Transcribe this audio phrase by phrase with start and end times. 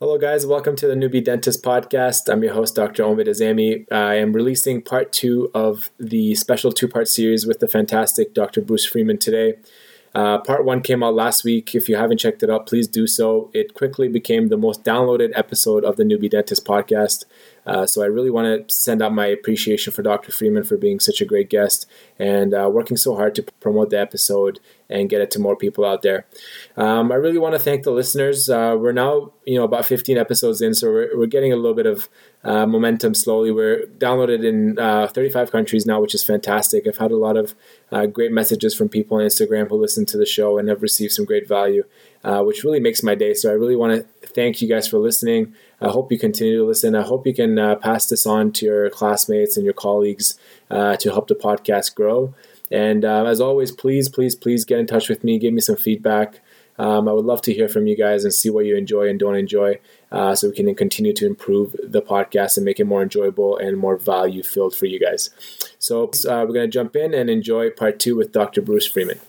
[0.00, 0.46] Hello, guys.
[0.46, 2.32] Welcome to the Newbie Dentist Podcast.
[2.32, 3.02] I'm your host, Dr.
[3.02, 3.84] Omid Azami.
[3.92, 8.60] I am releasing part two of the special two part series with the fantastic Dr.
[8.60, 9.54] Bruce Freeman today.
[10.14, 11.74] Uh, part one came out last week.
[11.74, 13.50] If you haven't checked it out, please do so.
[13.54, 17.24] It quickly became the most downloaded episode of the Newbie Dentist Podcast.
[17.66, 20.32] Uh, so I really want to send out my appreciation for Dr.
[20.32, 21.86] Freeman for being such a great guest
[22.18, 24.58] and uh, working so hard to promote the episode
[24.88, 26.26] and get it to more people out there.
[26.78, 28.48] Um, I really want to thank the listeners.
[28.48, 31.74] Uh, we're now, you know, about 15 episodes in, so we're, we're getting a little
[31.74, 32.08] bit of
[32.48, 33.52] uh, momentum slowly.
[33.52, 36.86] We're downloaded in uh, 35 countries now, which is fantastic.
[36.86, 37.54] I've had a lot of
[37.92, 41.12] uh, great messages from people on Instagram who listen to the show and have received
[41.12, 41.84] some great value,
[42.22, 43.34] which really makes my day.
[43.34, 45.54] So I really want to thank you guys for listening.
[45.80, 46.94] I hope you continue to listen.
[46.94, 50.38] I hope you can uh, pass this on to your classmates and your colleagues
[50.70, 52.34] uh, to help the podcast grow.
[52.70, 55.38] And uh, as always, please, please, please get in touch with me.
[55.38, 56.40] Give me some feedback.
[56.78, 59.18] Um, I would love to hear from you guys and see what you enjoy and
[59.18, 59.78] don't enjoy
[60.10, 63.76] uh, so we can continue to improve the podcast and make it more enjoyable and
[63.76, 65.30] more value filled for you guys.
[65.78, 68.62] So uh, we're going to jump in and enjoy part two with Dr.
[68.62, 69.20] Bruce Freeman.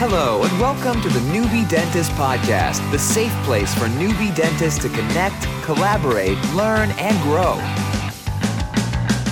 [0.00, 4.88] Hello, and welcome to the Newbie Dentist Podcast, the safe place for newbie dentists to
[4.88, 7.87] connect, collaborate, learn, and grow.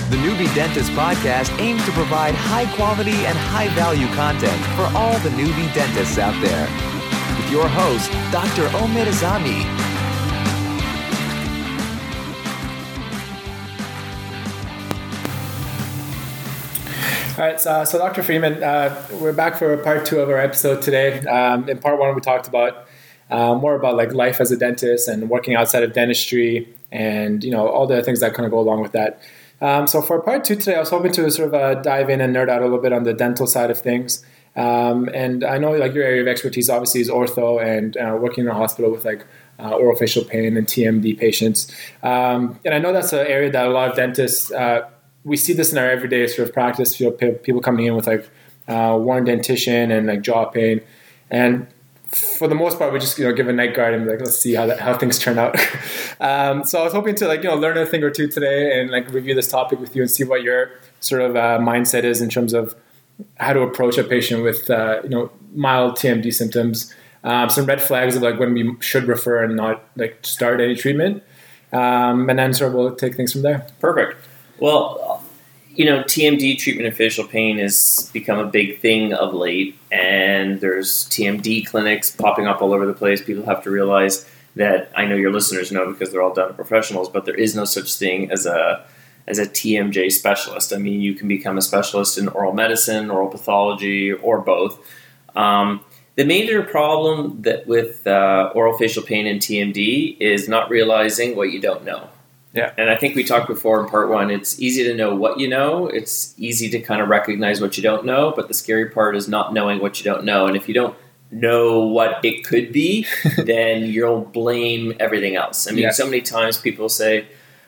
[0.09, 5.19] The Newbie Dentist Podcast aims to provide high quality and high value content for all
[5.19, 6.63] the newbie dentists out there.
[7.35, 8.69] With your host, Dr.
[8.77, 9.65] Omid Azami,
[17.37, 18.23] All right, so, so Dr.
[18.23, 21.19] Freeman, uh, we're back for part two of our episode today.
[21.27, 22.87] Um, in part one, we talked about
[23.29, 27.51] uh, more about like life as a dentist and working outside of dentistry, and you
[27.51, 29.21] know all the things that kind of go along with that.
[29.61, 32.21] Um, so for part two today, I was hoping to sort of uh, dive in
[32.21, 34.23] and nerd out a little bit on the dental side of things.
[34.55, 38.45] Um, and I know like your area of expertise obviously is ortho and uh, working
[38.45, 39.25] in a hospital with like
[39.59, 41.71] uh, oral facial pain and TMD patients.
[42.01, 44.89] Um, and I know that's an area that a lot of dentists uh,
[45.23, 46.99] we see this in our everyday sort of practice.
[46.99, 48.27] You know, people coming in with like
[48.67, 50.81] uh, worn dentition and like jaw pain,
[51.29, 51.67] and
[52.11, 54.37] for the most part, we just you know give a night guard and like, let's
[54.37, 55.55] see how that, how things turn out.
[56.19, 58.79] um, so I was hoping to like you know learn a thing or two today
[58.79, 62.03] and like review this topic with you and see what your sort of uh, mindset
[62.03, 62.75] is in terms of
[63.35, 66.93] how to approach a patient with uh, you know mild TMD symptoms.
[67.23, 70.75] Um, some red flags of like when we should refer and not like start any
[70.75, 71.23] treatment,
[71.73, 73.67] um, and then sort of we'll take things from there.
[73.79, 74.25] Perfect.
[74.59, 75.16] Well,
[75.77, 80.59] you know, TMD treatment of facial pain has become a big thing of late, and
[80.59, 83.21] there's TMD clinics popping up all over the place.
[83.21, 87.09] People have to realize that I know your listeners know because they're all dental professionals,
[87.09, 88.83] but there is no such thing as a
[89.27, 90.73] as a TMJ specialist.
[90.73, 94.79] I mean, you can become a specialist in oral medicine, oral pathology, or both.
[95.35, 95.81] Um,
[96.15, 101.51] the major problem that with uh, oral facial pain and TMD is not realizing what
[101.51, 102.09] you don't know.
[102.57, 102.73] Yeah.
[102.77, 105.47] And I think we talked before in part one, it's easy to know what you
[105.47, 105.87] know.
[105.87, 109.27] It's easy to kind of recognize what you don't know, but the scary part is
[109.27, 110.47] not knowing what you don't know.
[110.47, 110.97] And if you don't
[111.29, 113.05] know what it could be,
[113.37, 115.67] then you'll blame everything else.
[115.67, 115.91] I mean, yeah.
[115.91, 117.27] so many times people say,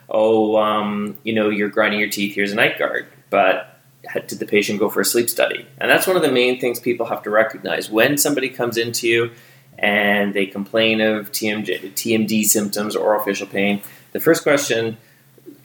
[0.09, 3.07] oh, um, you know, you're grinding your teeth, here's a night guard.
[3.29, 3.79] But
[4.13, 5.67] did the patient go for a sleep study?
[5.77, 7.91] And that's one of the main things people have to recognize.
[7.91, 9.31] When somebody comes into you
[9.77, 14.97] and they complain of TMJ, TMD symptoms or oral facial pain, the first question,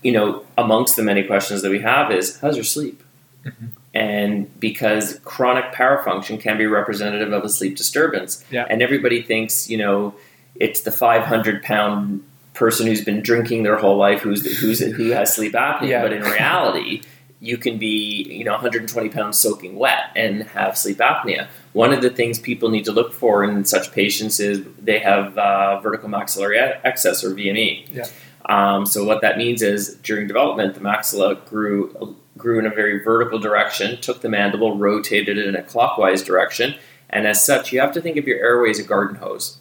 [0.03, 3.03] you know, amongst the many questions that we have is, how's your sleep?
[3.45, 3.67] Mm-hmm.
[3.95, 8.45] And because chronic parafunction can be representative of a sleep disturbance.
[8.51, 8.67] Yeah.
[8.69, 10.15] And everybody thinks, you know,
[10.57, 15.35] it's the 500 pound person who's been drinking their whole life who's, who's who has
[15.35, 15.89] sleep apnea.
[15.89, 16.03] Yeah.
[16.03, 17.03] But in reality,
[17.41, 21.47] you can be, you know, 120 pounds soaking wet and have sleep apnea.
[21.73, 25.37] One of the things people need to look for in such patients is they have
[25.37, 27.95] uh, vertical maxillary excess or VME.
[27.95, 28.07] Yeah.
[28.47, 33.03] Um, so what that means is during development, the maxilla grew grew in a very
[33.03, 36.75] vertical direction, took the mandible, rotated it in a clockwise direction,
[37.09, 39.59] and as such, you have to think of your airway as a garden hose.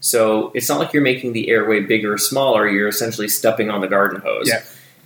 [0.00, 3.80] So it's not like you're making the airway bigger or smaller; you're essentially stepping on
[3.80, 4.48] the garden hose.
[4.48, 4.62] Yeah.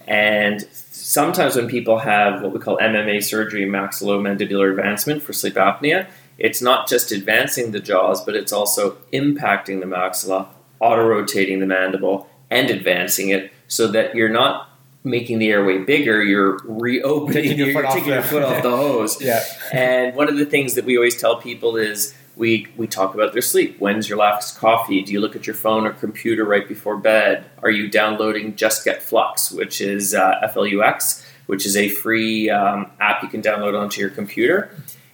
[0.07, 6.07] And sometimes when people have what we call MMA surgery, maxillomandibular advancement for sleep apnea,
[6.39, 10.47] it's not just advancing the jaws, but it's also impacting the maxilla,
[10.81, 14.71] auto rotating the mandible, and advancing it so that you're not
[15.05, 18.63] making the airway bigger, you're reopening, taking your, foot, you're off, taking your foot off
[18.63, 19.23] the hose.
[19.23, 19.43] yeah.
[19.73, 23.33] And one of the things that we always tell people is we, we talk about
[23.33, 23.79] their sleep.
[23.79, 25.03] When's your last coffee?
[25.03, 27.45] Do you look at your phone or computer right before bed?
[27.63, 32.91] Are you downloading Just Get Flux, which is uh, FLUX, which is a free um,
[33.01, 34.71] app you can download onto your computer?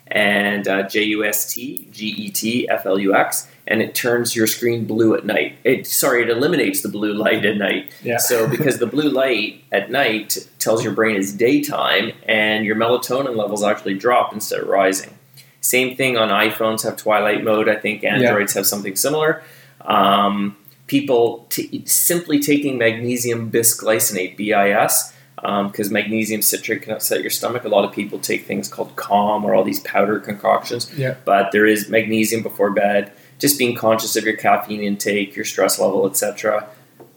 [0.09, 3.95] and uh, J U S T G E T F L U X, and it
[3.95, 5.57] turns your screen blue at night.
[5.65, 7.91] It sorry, it eliminates the blue light at night.
[8.03, 8.19] Yeah.
[8.19, 13.37] So because the blue light at night tells your brain it's daytime, and your melatonin
[13.37, 15.17] levels actually drop instead of rising.
[15.61, 17.69] Same thing on iPhones have twilight mode.
[17.69, 19.43] I think Androids have something similar.
[19.81, 20.57] Um,
[20.87, 27.65] people t- simply taking magnesium bisglycinate (BIS) because um, magnesium citrate can upset your stomach.
[27.65, 30.93] A lot of people take things called Calm or all these powder concoctions.
[30.97, 31.17] Yeah.
[31.25, 33.13] But there is magnesium before bed.
[33.39, 36.69] Just being conscious of your caffeine intake, your stress level, etc.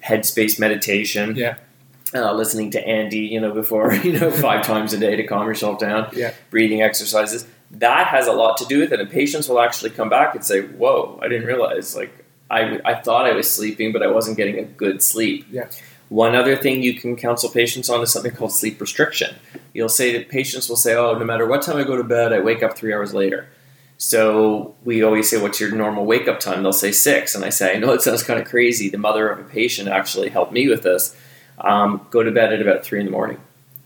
[0.03, 1.35] Headspace meditation.
[1.35, 1.57] Yeah.
[2.13, 5.47] Uh, listening to Andy, you know, before you know five times a day to calm
[5.47, 6.09] yourself down.
[6.13, 6.33] Yeah.
[6.49, 7.45] Breathing exercises.
[7.69, 10.43] That has a lot to do with it, and patients will actually come back and
[10.43, 11.95] say, "Whoa, I didn't realize.
[11.95, 15.69] Like, I I thought I was sleeping, but I wasn't getting a good sleep." Yeah.
[16.09, 19.35] One other thing you can counsel patients on is something called sleep restriction.
[19.73, 22.31] You'll say that patients will say, "Oh, no matter what time I go to bed,
[22.31, 23.49] I wake up three hours later."
[23.97, 27.49] So we always say, "What's your normal wake up time?" They'll say six, and I
[27.49, 30.53] say, "I know it sounds kind of crazy." The mother of a patient actually helped
[30.53, 31.15] me with this.
[31.59, 33.39] Um, go to bed at about three in the morning,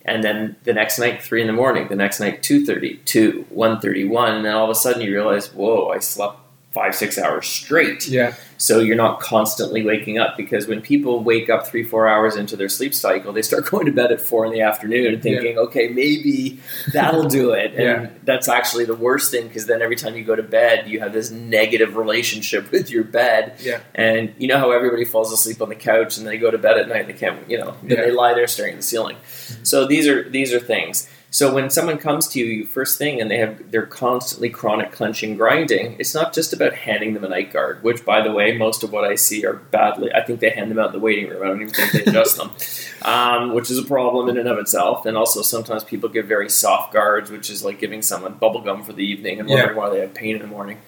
[0.03, 1.87] and then the next night three in the morning.
[1.87, 5.01] The next night two thirty, two, one thirty, one, and then all of a sudden
[5.01, 6.40] you realize, "Whoa, I slept
[6.71, 8.33] five six hours straight." Yeah.
[8.57, 12.55] so you're not constantly waking up because when people wake up three four hours into
[12.55, 15.57] their sleep cycle they start going to bed at four in the afternoon and thinking
[15.57, 16.59] okay maybe
[16.93, 18.09] that'll do it and Yeah.
[18.23, 21.11] that's actually the worst thing because then every time you go to bed you have
[21.11, 23.79] this negative relationship with your bed Yeah.
[23.95, 26.77] and you know how everybody falls asleep on the couch and they go to bed
[26.77, 28.05] at night and they can't you know then Yeah.
[28.05, 29.63] they lie there staring at the ceiling mm-hmm.
[29.63, 33.31] so these are these are things so when someone comes to you first thing and
[33.31, 37.53] they have they're constantly chronic clenching grinding, it's not just about handing them a night
[37.53, 40.11] guard, which by the way, most of what I see are badly.
[40.13, 41.41] I think they hand them out in the waiting room.
[41.41, 42.51] I don't even think they adjust them,
[43.03, 45.05] um, which is a problem in and of itself.
[45.05, 48.83] And also sometimes people give very soft guards, which is like giving someone bubble gum
[48.83, 49.55] for the evening and Yeah.
[49.55, 50.79] wondering why they have pain in the morning.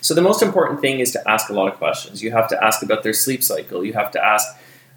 [0.00, 2.24] So the most important thing is to ask a lot of questions.
[2.24, 3.84] You have to ask about their sleep cycle.
[3.84, 4.48] You have to ask,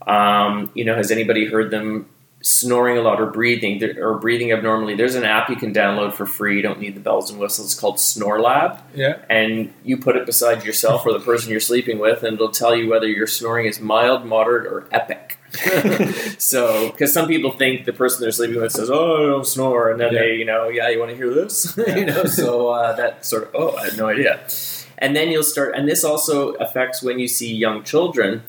[0.07, 2.07] um, you know, has anybody heard them
[2.47, 4.93] snoring a lot or breathing or breathing abnormally?
[4.95, 6.57] There's an app you can download for free.
[6.57, 7.71] You don't need the bells and whistles.
[7.71, 9.17] It's called Snore Lab, Yeah.
[9.29, 12.75] and you put it beside yourself or the person you're sleeping with, and it'll tell
[12.75, 15.39] you whether your snoring is mild, moderate, or epic.
[16.37, 19.89] so, because some people think the person they're sleeping with says, "Oh, I don't snore,"
[19.89, 20.19] and then Yeah.
[20.19, 22.25] they, you know, yeah, you want to hear this, you know.
[22.25, 24.39] So uh, that sort of, oh, I had no idea.
[24.97, 28.43] And then you'll start, and this also affects when you see young children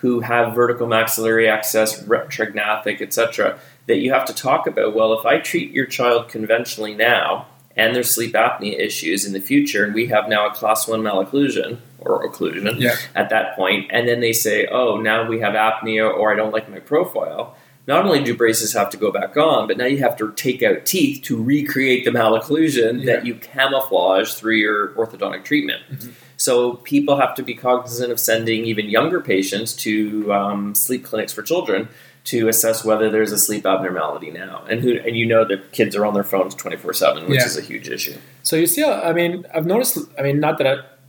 [0.00, 3.58] who have vertical maxillary excess, retrognathic, etc.
[3.86, 4.94] That you have to talk about.
[4.94, 7.46] Well, if I treat your child conventionally now,
[7.76, 11.00] and their sleep apnea issues in the future, and we have now a class one
[11.02, 12.96] malocclusion or occlusion Yeah.
[13.14, 16.52] at that point, and then they say, oh, now we have apnea, or I don't
[16.52, 17.56] like my profile.
[17.86, 20.62] Not only do braces have to go back on, but now you have to take
[20.62, 23.14] out teeth to recreate the malocclusion Yeah.
[23.16, 25.82] that you camouflage through your orthodontic treatment.
[25.90, 26.10] Mhm.
[26.38, 31.32] So people have to be cognizant of sending even younger patients to um, sleep clinics
[31.32, 31.88] for children
[32.24, 34.64] to assess whether there's a sleep abnormality now.
[34.70, 37.38] And who and you know that kids are on their phones twenty four seven, which
[37.40, 37.44] Yeah.
[37.46, 38.16] is a huge issue.
[38.42, 39.98] So you see, I mean, I've noticed.
[40.18, 40.66] I mean, not that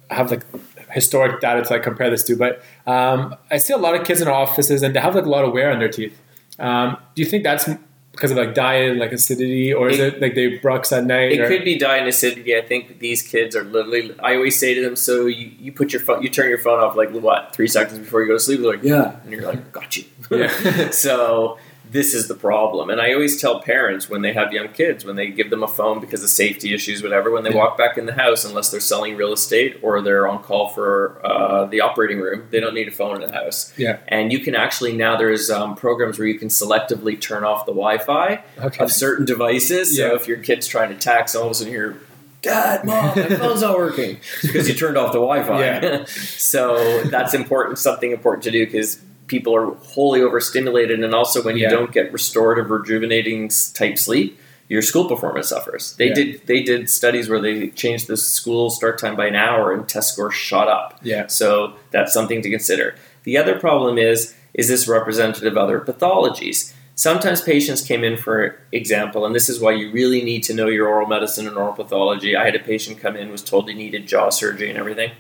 [0.09, 0.43] I have like
[0.91, 4.21] historic data to like compare this to, but um, I see a lot of kids
[4.21, 6.17] in our offices, and they have like a lot of wear on their teeth.
[6.57, 7.69] Um, do you think that's
[8.11, 11.05] because of like diet, and like acidity, or is It- it, like they brux at
[11.05, 11.31] night?
[11.31, 12.55] It or- could be diet and acidity.
[12.57, 14.13] I think these kids are literally.
[14.19, 16.79] I always say to them, "So you, you put your phone, you turn your phone
[16.79, 19.41] off like what three seconds before you go to sleep?" They're like, "Yeah," and you're
[19.43, 20.89] like, "Got you." Yeah.
[20.91, 21.57] so
[21.91, 25.15] this is the problem, and I always tell parents when they have young kids, when
[25.15, 28.05] they give them a phone because of safety issues, whatever, when they walk back in
[28.05, 32.19] the house, unless they're selling real estate or they're on call for uh, the operating
[32.19, 33.73] room, they don't need a phone in the house.
[33.75, 33.97] Yeah.
[34.07, 37.71] And you can actually now there's um, programs where you can selectively turn off the
[37.71, 38.83] Wi-Fi Okay.
[38.83, 39.97] of certain devices.
[39.97, 40.15] So Yeah.
[40.15, 41.95] if your kid's trying to text, all of a sudden you're,
[42.43, 45.59] Dad, Mom, my phone's not working because you turned off the Wi-Fi.
[45.59, 46.05] Yeah.
[46.05, 51.55] so that's important, something important to do because people are wholly overstimulated, and also when
[51.55, 51.69] you Yeah.
[51.69, 54.37] don't get restorative, rejuvenating type sleep.
[54.67, 55.95] Your school performance suffers.
[55.97, 56.13] They Yeah.
[56.13, 56.41] did.
[56.45, 60.13] They did studies where they changed the school start time by an hour, and test
[60.13, 60.99] scores shot up.
[61.01, 61.25] Yeah.
[61.27, 62.95] So that's something to consider.
[63.23, 66.73] The other problem is is this representative of other pathologies?
[66.95, 70.67] Sometimes patients came in, for example, and this is why you really need to know
[70.67, 72.35] your oral medicine and oral pathology.
[72.35, 75.11] I had a patient come in, was told he needed jaw surgery and everything,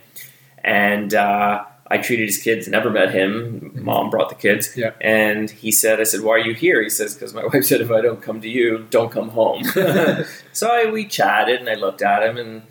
[0.63, 3.71] and uh, I treated his kids, never met him.
[3.83, 4.91] Mom brought the kids, Yeah.
[5.01, 7.81] and he said, "I said, why are you here?" He says, "Because my wife said
[7.81, 9.63] if I don't come to you, don't come home."
[10.53, 12.61] so I, we chatted, and I looked at him and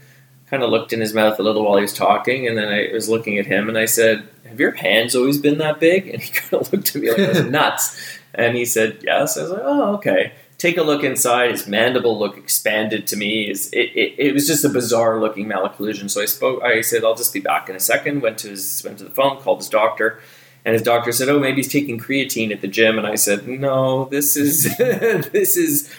[0.48, 2.90] kind of looked in his mouth a little while he was talking, and then I
[2.92, 6.22] was looking at him, and I said, "Have your hands always been that big?" And
[6.22, 9.42] he kind of looked at me like I was nuts, and he said, "Yes." I
[9.42, 11.52] was like, "Oh, okay." Take a look inside.
[11.52, 13.44] His mandible looked expanded to me.
[13.50, 16.10] It, it, it was just a bizarre looking malocclusion.
[16.10, 16.62] So I spoke.
[16.62, 18.22] I said, "I'll just be back in a second.
[18.22, 20.20] Went to his went to the phone, called his doctor,
[20.64, 23.48] and his doctor said, "Oh, maybe he's taking creatine at the gym." And I said,
[23.48, 25.92] "No, this is this is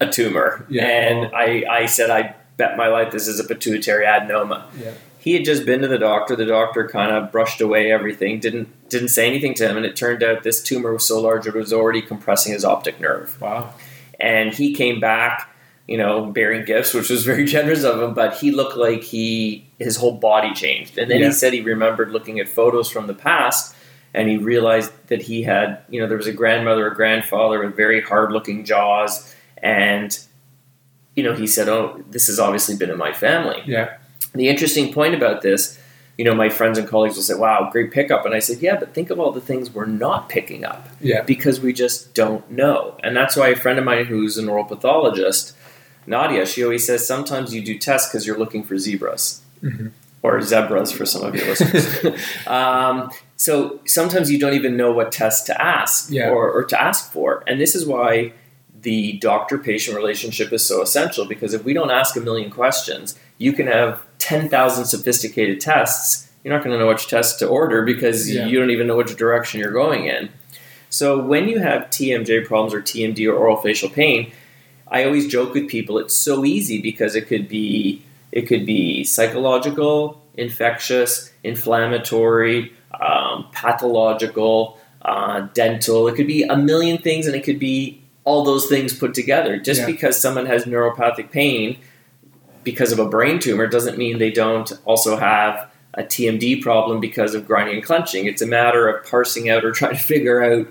[0.00, 0.84] a tumor." Yeah.
[0.84, 4.92] And I I said, "I bet my life this is a pituitary adenoma." Yeah.
[5.18, 6.36] He had just been to the doctor.
[6.36, 9.96] The doctor kind of brushed away everything, didn't didn't say anything to him, and it
[9.96, 13.72] turned out this tumor was so large it was already compressing his optic nerve Wow.
[14.30, 15.34] And he came back
[15.92, 19.64] you know bearing gifts which was very generous of him but he looked like he
[19.78, 21.26] his whole body changed and then Yeah.
[21.26, 23.74] he said he remembered looking at photos from the past
[24.16, 27.76] and he realized that he had you know there was a grandmother a grandfather with
[27.76, 29.12] very hard looking jaws
[29.58, 30.10] and
[31.16, 33.88] you know he said oh this has obviously been in my family Yeah.
[34.34, 35.78] the interesting point about this,
[36.18, 38.76] you know, my friends and colleagues will say, "Wow, great pickup," and I said, "Yeah,
[38.78, 41.22] but think of all the things we're not picking up Yeah.
[41.22, 44.64] because we just don't know." And that's why a friend of mine who's a oral
[44.64, 45.54] pathologist,
[46.06, 49.90] Nadia, she always says sometimes you do tests because you're looking for zebras Mhm.
[50.22, 51.86] or zebras for some of your listeners.
[52.46, 56.28] um, so sometimes you don't even know what test to ask Yeah.
[56.30, 58.32] or, or to ask for, and this is why
[58.82, 63.52] the doctor-patient relationship is so essential because if we don't ask a million questions, you
[63.52, 66.30] can have 10,000 sophisticated tests.
[66.42, 68.46] You're not going to know which test to order because Yeah.
[68.46, 70.28] you don't even know which direction you're going in.
[70.90, 74.30] So when you have TMJ problems or TMD or oral facial pain,
[74.88, 79.04] I always joke with people it's so easy because it could be it could be
[79.04, 86.08] psychological, infectious, inflammatory, um, pathological, uh, dental.
[86.08, 89.58] It could be a million things, and it could be all those things put together.
[89.58, 89.86] Just Yeah.
[89.86, 91.76] because someone has neuropathic pain
[92.64, 97.34] because of a brain tumor doesn't mean they don't also have a TMD problem because
[97.34, 98.26] of grinding and clenching.
[98.26, 100.66] It's a matter of parsing out or trying to figure out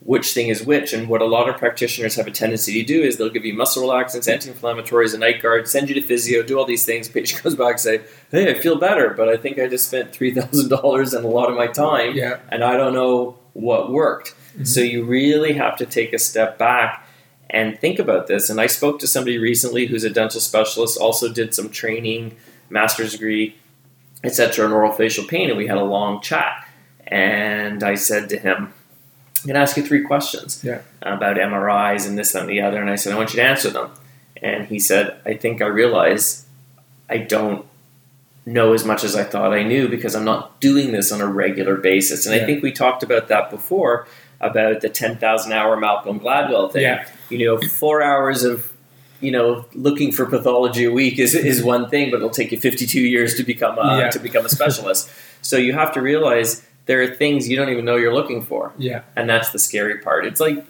[0.00, 0.92] which thing is which.
[0.92, 3.54] And what a lot of practitioners have a tendency to do is they'll give you
[3.54, 7.08] muscle relaxants, anti-inflammatories, a night guard, send you to physio, do all these things.
[7.18, 10.12] Patient comes back and say, "Hey, I feel better, but I think I just spent
[10.12, 12.38] three thousand dollars and a lot of my time, Yeah.
[12.50, 14.66] and I don't know what worked." Mhm.
[14.66, 17.03] So you really have to take a step back
[17.50, 18.50] and think about this.
[18.50, 22.36] And I spoke to somebody recently who's a dental specialist, also did some training,
[22.70, 23.56] master's degree,
[24.22, 26.66] etc., in oral facial pain, and we had a long chat.
[27.06, 28.72] And I said to him,
[29.38, 30.80] I'm going to ask you three questions Yeah.
[31.02, 32.80] about MRIs and this that, and the other.
[32.80, 33.90] And I said, I want you to answer them.
[34.42, 36.46] And he said, I think I realize
[37.10, 37.66] I don't
[38.46, 41.26] know as much as I thought I knew because I'm not doing this on a
[41.26, 42.26] regular basis.
[42.26, 42.42] And Yeah.
[42.42, 44.06] I think we talked about that before
[44.40, 46.82] about the 10,000 hour Malcolm Gladwell thing.
[46.82, 47.06] Yeah.
[47.30, 48.70] You know, four hours of
[49.20, 52.60] you know, looking for pathology a week is, is one thing, but it'll take you
[52.60, 54.10] 52 years to become a, Yeah.
[54.10, 55.08] to become a specialist.
[55.40, 58.74] so you have to realize there are things you don't even know you're looking for,
[58.76, 59.00] Yeah.
[59.16, 60.26] and that's the scary part.
[60.26, 60.62] It's like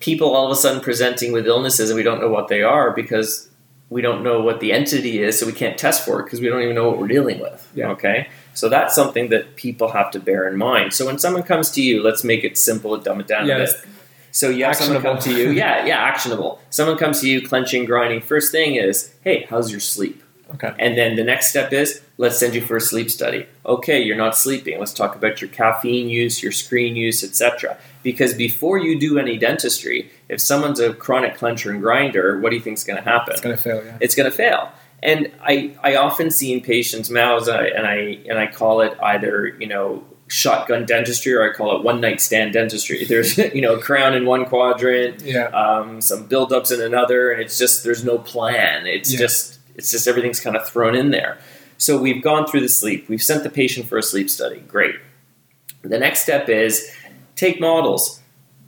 [0.00, 2.90] people all of a sudden presenting with illnesses and we don't know what they are
[2.90, 3.48] because
[3.92, 6.48] we don't know what the entity is, so we can't test for it because we
[6.48, 7.70] don't even know what we're dealing with.
[7.74, 7.90] Yeah.
[7.90, 10.94] Okay, so that's something that people have to bear in mind.
[10.94, 13.56] So when someone comes to you, let's make it simple and dumb it down Yeah,
[13.56, 13.70] a bit.
[14.30, 15.40] So you have someone come to Actionable.
[15.42, 16.60] you, yeah, yeah, actionable.
[16.70, 18.22] Someone comes to you, clenching, grinding.
[18.22, 20.22] First thing is, hey, how's your sleep?
[20.54, 20.72] Okay.
[20.78, 23.46] And then the next step is, let's send you for a sleep study.
[23.64, 24.78] Okay, you're not sleeping.
[24.78, 27.78] Let's talk about your caffeine use, your screen use, etc.
[28.02, 32.56] Because before you do any dentistry, if someone's a chronic clencher and grinder, what do
[32.56, 33.32] you think is going to happen?
[33.32, 33.82] It's gonna fail.
[33.84, 33.98] Yeah.
[34.00, 34.70] it's going to fail.
[35.02, 37.96] And I, I often see in patients' mouths, and I, and I
[38.28, 42.20] and I call it either you know shotgun dentistry or I call it one night
[42.20, 43.04] stand dentistry.
[43.08, 45.46] There's you know a crown in one quadrant, Yeah.
[45.46, 48.86] um, some buildups in another, and it's just there's no plan.
[48.86, 49.18] It's Yeah.
[49.18, 51.38] just it's just everything's kind of thrown in there.
[51.78, 53.08] So we've gone through the sleep.
[53.08, 54.60] We've sent the patient for a sleep study.
[54.60, 54.94] Great.
[55.82, 56.94] The next step is
[57.34, 58.20] take models.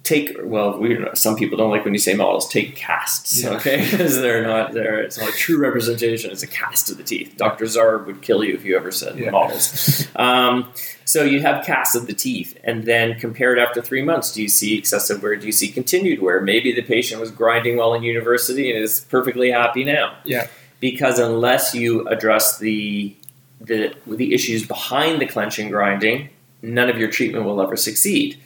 [0.03, 2.47] Take well, we some people don't like when you say models.
[2.47, 3.55] Take casts, Yeah.
[3.55, 6.31] okay, because they're not they're it's not a true representation.
[6.31, 7.37] It's a cast of the teeth.
[7.39, 7.65] Dr.
[7.65, 9.31] Zarb would kill you if you ever said Yeah.
[9.31, 10.07] models.
[10.17, 10.71] Um,
[11.07, 14.33] so you have casts of the teeth, and then compare it after three months.
[14.33, 15.37] Do you see excessive wear?
[15.37, 16.41] Do you see continued wear?
[16.41, 20.49] Maybe the patient was grinding while in university and is perfectly happy now Yeah.
[20.85, 23.17] Because unless you address the
[23.59, 26.29] the the issues behind the clenching grinding,
[26.61, 28.39] none of your treatment will ever succeed.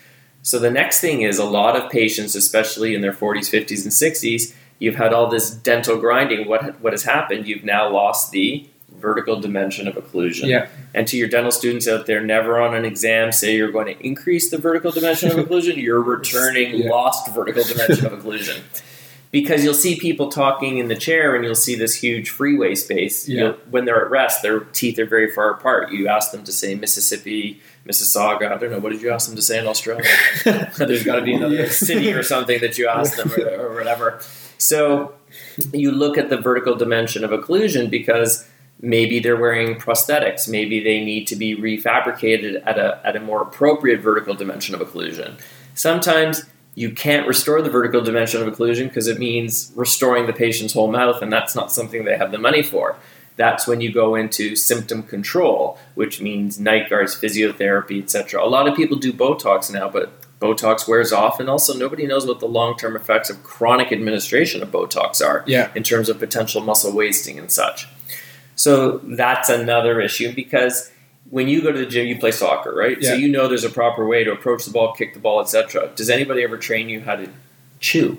[0.42, 3.92] So the next thing is a lot of patients, especially in their 40s, 50s, and
[3.92, 6.46] 60s, you've had all this dental grinding.
[6.46, 7.48] What what has happened?
[7.48, 8.68] You've now lost the
[9.00, 10.46] vertical dimension of occlusion.
[10.46, 10.68] Yeah.
[10.94, 14.06] And to your dental students out there, never on an exam say you're going to
[14.06, 15.76] increase the vertical dimension of occlusion.
[15.82, 16.90] You're returning Yeah.
[16.90, 18.60] lost vertical dimension of occlusion.
[19.30, 23.28] because you'll see people talking in the chair and you'll see this huge freeway space.
[23.28, 23.52] Yeah.
[23.70, 25.92] When they're at rest, their teeth are very far apart.
[25.92, 28.50] You ask them to say Mississippi, Mississauga.
[28.50, 28.78] I don't know.
[28.78, 30.04] What did you ask them to say in Australia?
[30.78, 31.68] There's got to be another Yeah.
[31.68, 34.20] city or something that you ask them or, or whatever.
[34.56, 35.14] So
[35.72, 38.48] you look at the vertical dimension of occlusion because
[38.80, 40.48] maybe they're wearing prosthetics.
[40.48, 44.80] Maybe they need to be refabricated at a, at a more appropriate vertical dimension of
[44.80, 45.38] occlusion.
[45.74, 46.44] Sometimes
[46.78, 50.90] you can't restore the vertical dimension of occlusion because it means restoring the patient's whole
[50.90, 52.96] mouth, and that's not something they have the money for.
[53.36, 58.44] That's when you go into symptom control, which means night guards, physiotherapy, etc.
[58.44, 62.24] A lot of people do Botox now, but Botox wears off, and also nobody knows
[62.26, 65.70] what the long-term effects of chronic administration of Botox are Yeah.
[65.74, 67.88] in terms of potential muscle wasting and such.
[68.54, 70.92] So that's another issue because
[71.30, 73.02] when you go to the gym, you play soccer, right?
[73.02, 75.90] So you know there's a proper way to approach the ball, kick the ball, etc.
[75.94, 77.28] Does anybody ever train you how to
[77.80, 78.18] chew?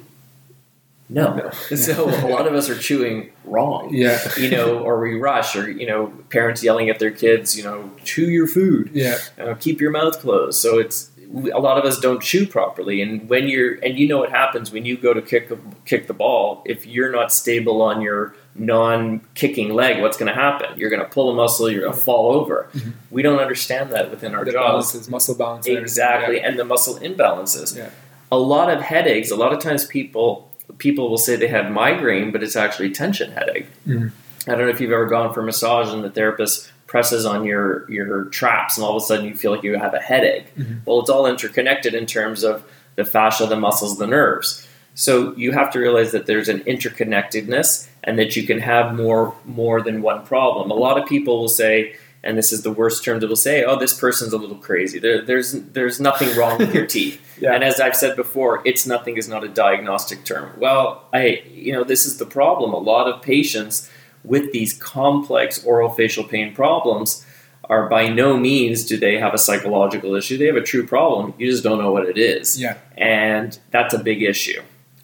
[1.11, 1.33] No.
[1.35, 1.51] No.
[1.75, 3.89] So a lot of us are chewing wrong.
[3.91, 4.19] Yeah.
[4.37, 7.89] You know, or we rush, or you know, parents yelling at their kids, you know,
[8.03, 9.17] chew your food Yeah.
[9.39, 10.59] uh, keep your mouth closed.
[10.59, 11.09] So it's
[11.53, 14.71] a lot of us don't chew properly, and when you're and you know what happens
[14.71, 15.51] when you go to kick
[15.85, 16.61] kick the ball.
[16.65, 20.77] If you're not stable on your non-kicking leg, what's going to happen?
[20.79, 21.69] You're going to pull a muscle.
[21.69, 22.67] You're going to fall over.
[22.73, 22.93] Mhm.
[23.11, 25.67] We don't understand that within our The jobs balances, muscle balance.
[25.67, 27.75] exactly, and the muscle imbalances.
[27.77, 27.89] Yeah.
[28.31, 29.31] A lot of headaches.
[29.31, 30.45] A lot of times people
[30.77, 33.65] people will say they have migraine, but it's actually tension headache.
[33.87, 34.11] Mhm.
[34.47, 37.43] I don't know if you've ever gone for a massage and the therapist presses on
[37.43, 40.45] your your traps, and all of a sudden you feel like you have a headache.
[40.57, 40.77] Mhm.
[40.85, 42.63] Well, it's all interconnected in terms of
[42.95, 44.67] the fascia, the muscles, the nerves.
[44.93, 49.35] So you have to realize that there's an interconnectedness, and that you can have more
[49.45, 50.71] more than one problem.
[50.71, 53.63] A lot of people will say, and this is the worst term that will say,
[53.63, 57.21] "Oh, this person's a little crazy." There, there's there's nothing wrong with your teeth.
[57.39, 57.53] Yeah.
[57.53, 60.51] And as I've said before, it's nothing is not a diagnostic term.
[60.57, 62.73] Well, I you know this is the problem.
[62.73, 63.89] A lot of patients
[64.23, 67.25] with these complex oral facial pain problems
[67.69, 70.37] are by no means do they have a psychological issue.
[70.37, 71.33] They have a true problem.
[71.37, 72.59] You just don't know what it is.
[72.59, 72.77] Yeah.
[72.97, 74.61] And that's a big issue.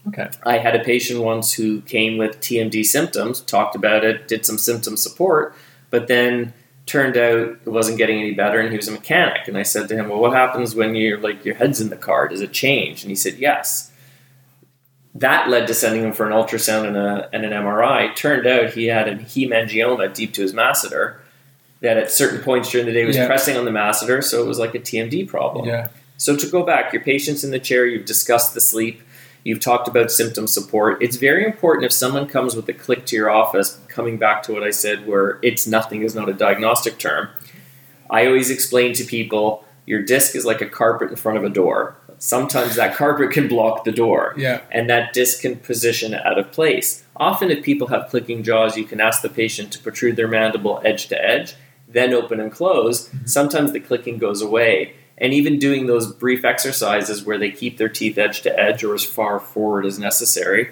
[0.07, 0.29] Okay.
[0.43, 4.57] I had a patient once who came with TMD symptoms, talked about it, did some
[4.57, 5.55] symptom support,
[5.89, 6.53] but then
[6.85, 9.47] turned out it wasn't getting any better and he was a mechanic.
[9.47, 11.95] And I said to him, Well, what happens when you're like your head's in the
[11.97, 12.27] car?
[12.27, 13.01] Does it change?
[13.03, 13.91] And he said, Yes.
[15.15, 18.13] That led to sending him for an ultrasound and, a, and an MRI.
[18.15, 21.15] Turned out he had a hemangioma deep to his masseter
[21.79, 23.25] that at certain points during the day was Yeah.
[23.25, 25.65] pressing on the masseter, so it was like a TMD problem.
[25.65, 25.87] Yeah.
[26.17, 29.01] So to go back, your patient's in the chair, you've discussed the sleep,
[29.45, 31.01] you've talked about symptom support.
[31.01, 34.51] It's very important if someone comes with a click to your office, coming back to
[34.53, 37.29] what I said, where it's nothing is not a diagnostic term.
[38.09, 41.49] I always explain to people your disc is like a carpet in front of a
[41.49, 41.95] door.
[42.17, 44.61] Sometimes that carpet can block the door Yeah.
[44.71, 47.03] and that disc can position out of place.
[47.17, 50.81] Often, if people have clicking jaws, you can ask the patient to protrude their mandible
[50.83, 51.53] edge to edge,
[51.87, 53.09] then open and close.
[53.25, 54.95] Sometimes the clicking goes away.
[55.17, 58.93] And even doing those brief exercises where they keep their teeth edge to edge or
[58.93, 60.71] as far forward as necessary,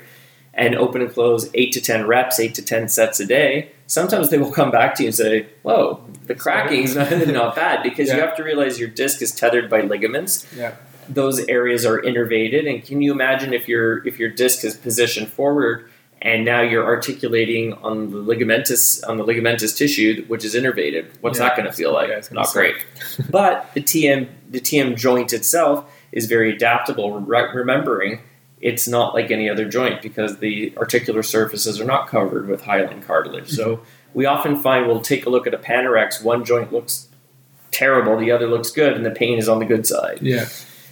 [0.53, 4.29] and open and close eight to 10 reps, eight to 10 sets a day, sometimes
[4.29, 8.10] they will come back to you and say, Whoa, the cracking's not, not bad because
[8.10, 10.45] you have to realize your disc is tethered by ligaments.
[10.56, 10.75] Yeah.
[11.10, 12.69] those areas are innervated.
[12.69, 15.89] And can you imagine if your if your disc is positioned forward
[16.23, 21.05] and now you're articulating on the ligamentous on the ligamentous tissue which is innervated.
[21.21, 21.49] What's Yeah.
[21.49, 22.09] that going to feel like?
[22.09, 22.75] Yeah, it's not great.
[23.29, 27.19] But the tm the tm joint itself is very adaptable.
[27.19, 28.19] Re- remembering
[28.62, 33.01] it's not like any other joint because the articular surfaces are not covered with hyaline
[33.01, 33.49] cartilage.
[33.49, 33.83] So mm-hmm.
[34.13, 37.09] we often find we'll take a look at a panorex one joint looks
[37.71, 40.19] terrible the other looks good and the pain is on the good side.
[40.21, 40.45] Yeah.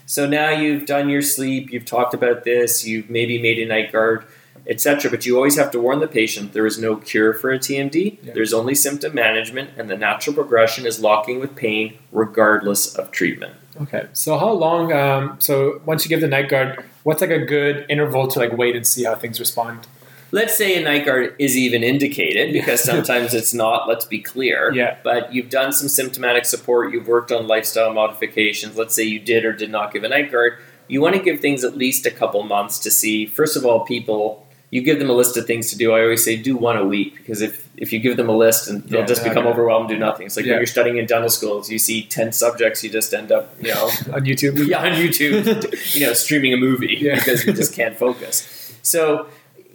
[0.05, 3.91] so now you've done your sleep, you've talked about this, you've maybe made a night
[3.93, 4.25] guard,
[4.67, 5.09] etc.
[5.11, 8.17] But you always have to warn the patient there is no cure for a TMD.
[8.21, 8.33] Yeah.
[8.33, 13.55] There's only symptom management, and the natural progression is locking with pain regardless of treatment.
[13.81, 14.07] Okay.
[14.13, 14.91] So how long?
[14.91, 18.53] Um, so once you give the night guard, what's like a good interval to like
[18.53, 19.87] wait and see how things respond?
[20.33, 24.73] Let's say a night guard is even indicated because sometimes it's not, let's be clear.
[24.73, 24.97] Yeah.
[25.03, 28.77] But you've done some symptomatic support, you've worked on lifestyle modifications.
[28.77, 30.57] Let's say you did or did not give a night guard.
[30.87, 33.81] You want to give things at least a couple months to see, first of all,
[33.81, 35.91] people, you give them a list of things to do.
[35.91, 38.69] I always say do one a week because if, if you give them a list
[38.69, 40.25] and they'll Yeah, just become overwhelmed and do nothing.
[40.25, 40.53] It's like Yeah.
[40.53, 43.73] when you're studying in dental schools, you see 10 subjects, you just end up, you
[43.73, 44.65] know, On YouTube?
[44.67, 47.15] yeah, on YouTube, you know, streaming a movie Yeah.
[47.15, 48.73] because you just can't focus.
[48.81, 49.27] So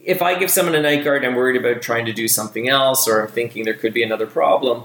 [0.03, 2.69] if I give someone a night guard, and I'm worried about trying to do something
[2.69, 4.85] else, or I'm thinking there could be another problem.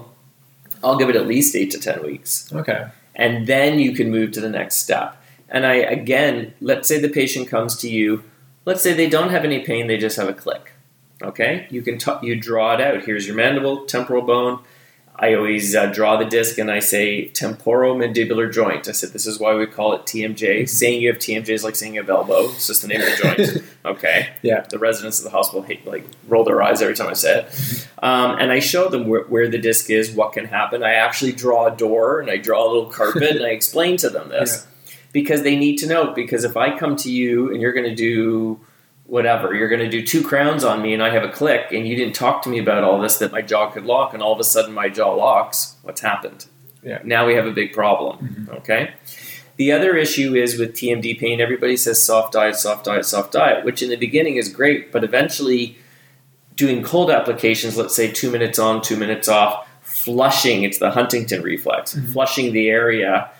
[0.84, 2.86] I'll give it at least eight to ten weeks, Okay.
[3.14, 5.16] and then you can move to the next step.
[5.48, 8.24] And I again, let's say the patient comes to you
[8.64, 10.72] Let's say they don't have any pain, they just have a click.
[11.22, 13.04] Okay, you can t- you draw it out.
[13.04, 14.60] Here's your mandible, temporal bone.
[15.14, 18.88] I always uh, draw the disc and I say temporomandibular joint.
[18.88, 20.36] I said this is why we call it TMJ.
[20.36, 20.66] Mm-hmm.
[20.66, 22.46] Saying you have TMJ is like saying you have elbow.
[22.46, 23.64] It's just the name of the joint.
[23.84, 24.28] Okay.
[24.42, 24.60] Yeah.
[24.60, 27.88] The residents of the hospital hate like roll their eyes every time I say it.
[28.00, 30.84] Um, and I show them where, where the disc is, what can happen.
[30.84, 34.08] I actually draw a door and I draw a little carpet and I explain to
[34.08, 34.68] them this
[35.12, 36.12] because they need to know.
[36.12, 38.60] Because if I come to you and you're going to do
[39.04, 41.86] whatever, you're going to do two crowns on me and I have a click and
[41.86, 44.32] you didn't talk to me about all this that my jaw could lock and all
[44.32, 46.46] of a sudden my jaw locks, what's happened?
[46.82, 47.00] Yeah.
[47.04, 48.18] Now we have a big problem.
[48.18, 48.54] Mm-hmm.
[48.56, 48.94] Okay.
[49.56, 53.64] The other issue is with TMD pain, everybody says soft diet, soft diet, soft diet,
[53.64, 55.76] which in the beginning is great, but eventually
[56.56, 61.42] doing cold applications, let's say two minutes on, two minutes off, flushing, it's the Huntington
[61.42, 62.12] reflex, mm-hmm.
[62.12, 63.30] flushing the area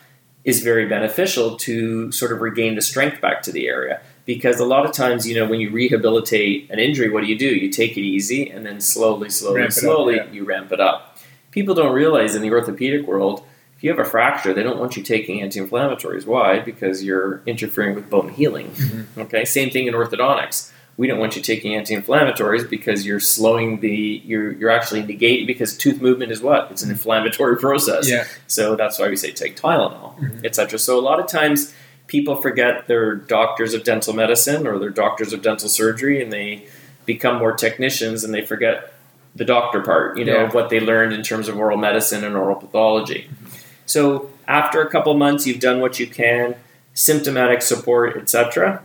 [0.45, 4.01] is very beneficial to sort of regain the strength back to the area.
[4.25, 7.39] Because a lot of times, you know, when you rehabilitate an injury, what do you
[7.39, 7.47] do?
[7.47, 10.31] You take it easy and then slowly, slowly, Ramp it up, slowly, yeah.
[10.31, 11.19] you ramp it up.
[11.51, 13.45] People don't realize in the orthopedic world,
[13.77, 16.25] if you have a fracture, they don't want you taking anti-inflammatories.
[16.25, 16.61] Why?
[16.61, 18.71] Because you're interfering with bone healing.
[18.71, 19.21] Mm-hmm.
[19.23, 20.71] Okay, same thing in orthodontics.
[20.99, 25.77] We don't want you taking anti-inflammatories because you're slowing the you're you're actually negating because
[25.77, 28.09] tooth movement is what it's an inflammatory process.
[28.11, 28.25] Yeah.
[28.47, 30.45] So that's why we say take Tylenol, Mhm.
[30.45, 30.79] etc.
[30.79, 31.73] So a lot of times
[32.09, 36.65] people forget they're doctors of dental medicine or they're doctors of dental surgery and they
[37.07, 38.93] become more technicians and they forget
[39.35, 40.43] the doctor part, you know, Yeah.
[40.47, 43.31] of what they learned in terms of oral medicine and oral pathology.
[43.87, 46.55] So after a couple months you've done what you can,
[46.93, 48.83] symptomatic support, etc.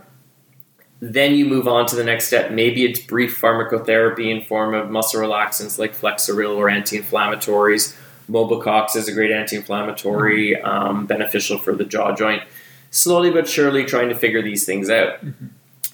[1.00, 2.50] Then you move on to the next step.
[2.50, 7.96] Maybe it's brief pharmacotherapy in form of muscle relaxants like Flexeril or anti-inflammatories.
[8.28, 12.42] Mobicox is a great anti-inflammatory, um, beneficial for the jaw joint.
[12.90, 15.20] Slowly but surely, trying to figure these things out,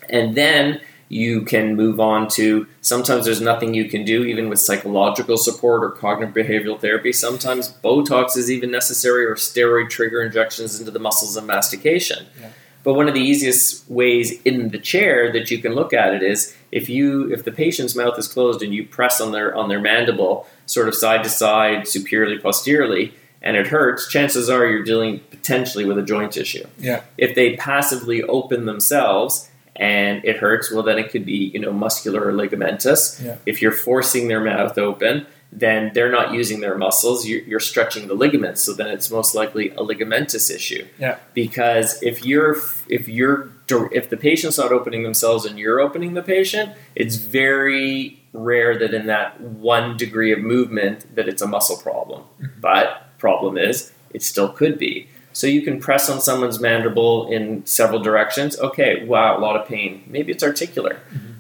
[0.08, 2.66] and then you can move on to.
[2.80, 7.12] Sometimes there's nothing you can do, even with psychological support or cognitive behavioral therapy.
[7.12, 12.26] Sometimes Botox is even necessary, or steroid trigger injections into the muscles of mastication.
[12.40, 12.48] Yeah.
[12.84, 16.22] But one of the easiest ways in the chair that you can look at it
[16.22, 19.68] is if you if the patient's mouth is closed and you press on their on
[19.68, 24.84] their mandible sort of side to side, superiorly posteriorly, and it hurts, chances are you're
[24.84, 26.66] dealing potentially with a joint issue.
[26.78, 27.02] Yeah.
[27.18, 31.72] If they passively open themselves and it hurts, well then it could be, you know,
[31.72, 33.22] muscular or ligamentous.
[33.24, 33.36] Yeah.
[33.46, 37.26] If you're forcing their mouth open, then they're not using their muscles.
[37.26, 40.86] You're, you're stretching the ligaments, so then it's most likely a ligamentous issue.
[40.98, 41.18] Yeah.
[41.32, 42.56] Because if you're
[42.88, 48.20] if you're if the patient's not opening themselves and you're opening the patient, it's very
[48.32, 52.24] rare that in that one degree of movement that it's a muscle problem.
[52.42, 52.60] Mm-hmm.
[52.60, 55.08] But problem is, it still could be.
[55.32, 58.58] So you can press on someone's mandible in several directions.
[58.58, 60.04] Okay, wow, a lot of pain.
[60.06, 61.00] Maybe it's articular.
[61.12, 61.32] Mm-hmm.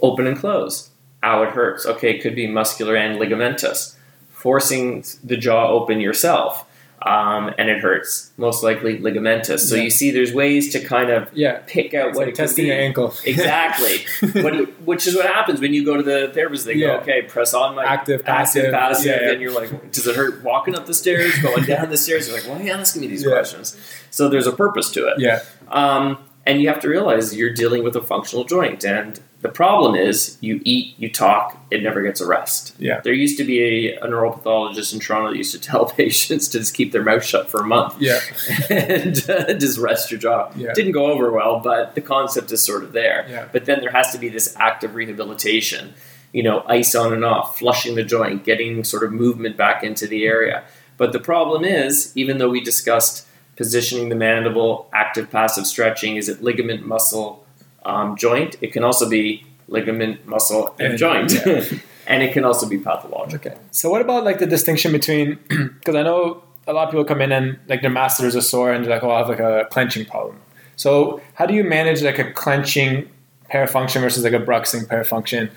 [0.00, 0.89] Open and close.
[1.22, 1.84] Ow, it hurts.
[1.86, 3.94] Okay, it could be muscular and ligamentous.
[4.30, 6.64] Forcing the jaw open yourself,
[7.02, 8.30] um, and it hurts.
[8.38, 9.60] Most likely ligamentous.
[9.60, 9.82] So Yeah.
[9.82, 11.58] you see, there's ways to kind of Yeah.
[11.66, 12.70] pick out It's what like it could testing be.
[12.70, 13.14] an ankle.
[13.26, 13.98] Exactly.
[14.42, 16.64] what, which is what happens when you go to the therapist.
[16.64, 16.86] They Yeah.
[16.86, 18.64] go, okay, press on my Active, passive.
[18.64, 19.30] active, passive, yeah.
[19.32, 22.28] and you're like, does it hurt walking up the stairs, going down the stairs?
[22.28, 23.76] You're like, why are you asking me these questions?
[24.10, 25.14] So there's a purpose to it.
[25.18, 25.40] Yeah.
[25.70, 26.16] Um,
[26.50, 28.84] and you have to realize you're dealing with a functional joint.
[28.84, 32.74] And the problem is you eat, you talk, it never gets a rest.
[32.76, 33.00] Yeah.
[33.04, 36.58] There used to be a, a neuropathologist in Toronto that used to tell patients to
[36.58, 38.18] just keep their mouth shut for a month Yeah.
[38.70, 40.50] and uh, just rest your jaw.
[40.56, 40.72] Yeah.
[40.74, 43.26] Didn't go over well, but the concept is sort of there.
[43.30, 43.46] Yeah.
[43.52, 45.94] But then there has to be this active rehabilitation,
[46.32, 50.08] you know, ice on and off, flushing the joint, getting sort of movement back into
[50.08, 50.64] the area.
[50.96, 53.24] But the problem is, even though we discussed
[53.60, 57.44] positioning the mandible, active passive stretching, is it ligament muscle
[57.84, 58.56] um, joint?
[58.62, 61.30] It can also be ligament muscle and, And- joint.
[61.44, 61.64] yeah.
[62.06, 63.50] and it can also be pathological.
[63.52, 63.60] Okay.
[63.70, 65.38] So what about like the distinction between
[65.78, 68.72] because I know a lot of people come in and like their masseters are sore
[68.72, 70.36] and they're like, oh, I have like a clenching problem.
[70.76, 73.10] So how do you manage like a clenching
[73.52, 75.50] parafunction versus like a bruxing parafunction?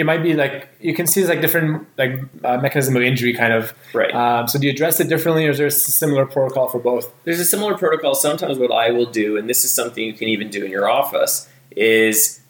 [0.00, 2.12] It might be like you can see like different like
[2.44, 3.72] uh, mechanism of injury kind of.
[3.94, 4.12] Right.
[4.14, 7.12] Um, so do you address it differently, or is there a similar protocol for both?
[7.24, 8.14] There's a similar protocol.
[8.14, 10.88] Sometimes what I will do, and this is something you can even do in your
[10.88, 12.40] office, is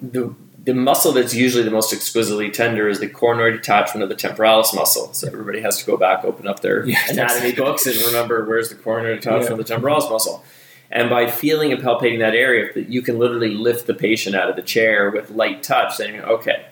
[0.00, 4.16] the the muscle that's usually the most exquisitely tender is the coronoid attachment of the
[4.16, 5.12] temporalis muscle.
[5.14, 8.68] So everybody has to go back, open up their Yeah, anatomy books, and remember where's
[8.70, 9.52] the coronoid attachment Yeah.
[9.52, 10.44] of the temporalis muscle.
[10.90, 14.56] And by feeling and palpating that area, you can literally lift the patient out of
[14.56, 16.65] the chair with light touch, saying, "Okay."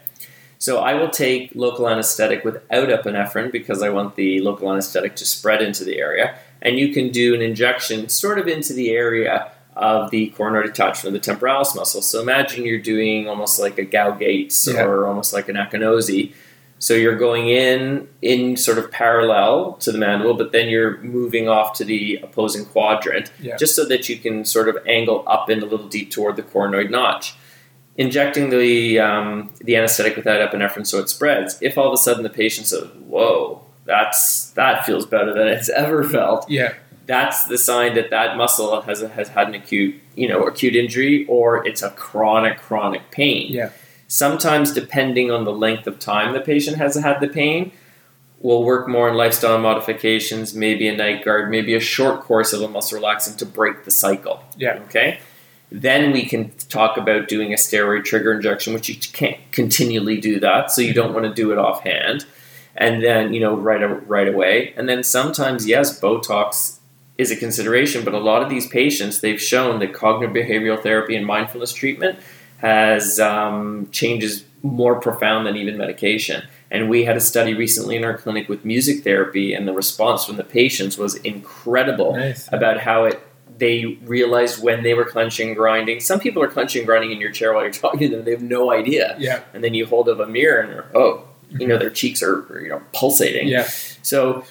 [0.64, 5.27] So I will take local anesthetic without epinephrine because I want the local anesthetic to
[5.27, 6.38] spread into the area.
[6.62, 11.14] And you can do an injection sort of into the area of the coronoid attachment
[11.14, 12.00] of the temporalis muscle.
[12.00, 14.85] So imagine you're doing almost like a Gow Gates Yeah.
[14.87, 16.33] or almost like an Akinosi.
[16.79, 21.46] So you're going in in sort of parallel to the mandible, but then you're moving
[21.46, 23.57] off to the opposing quadrant, Yeah.
[23.59, 26.42] just so that you can sort of angle up and a little deep toward the
[26.42, 27.35] coronoid notch.
[27.96, 31.57] Injecting the um, the anesthetic without epinephrine so it spreads.
[31.61, 35.68] If all of a sudden the patient says, "Whoa, that's that feels better than it's
[35.85, 36.72] ever felt," Yeah.
[37.07, 41.24] that's the sign that that muscle has has had an acute you know acute injury
[41.28, 43.52] or it's a chronic chronic pain.
[43.52, 43.70] Yeah.
[44.09, 47.70] Sometimes, depending on the length of time the patient has had the pain,
[48.40, 52.61] we'll work more on lifestyle modifications, maybe a night guard, maybe a short course of
[52.61, 54.42] a muscle relaxant to break the cycle.
[54.57, 54.80] Yeah.
[54.87, 55.20] Okay.
[55.74, 60.38] Then we can talk about doing a steroid trigger injection, which you can't continually do
[60.38, 62.26] that, so you don't want to do it offhand.
[62.76, 64.72] And then you know right right away.
[64.76, 66.78] And then sometimes yes, Botox
[67.18, 71.16] is a consideration, but a lot of these patients they've shown that cognitive behavioral therapy
[71.16, 72.20] and mindfulness treatment
[72.58, 76.44] has um, changes more profound than even medication.
[76.70, 80.24] And we had a study recently in our clinic with music therapy, and the response
[80.24, 82.48] from the patients was incredible Nice.
[82.52, 83.20] about how it
[83.59, 86.01] they realized when they were clenching grinding.
[86.01, 88.43] Some people are clenching grinding in your chair while you're talking to them; they have
[88.43, 89.17] no idea.
[89.19, 89.40] Yeah.
[89.53, 92.69] And then you hold up a mirror, and oh, you know, their cheeks are you
[92.69, 93.49] know pulsating.
[93.49, 93.69] Yeah.
[94.03, 94.45] So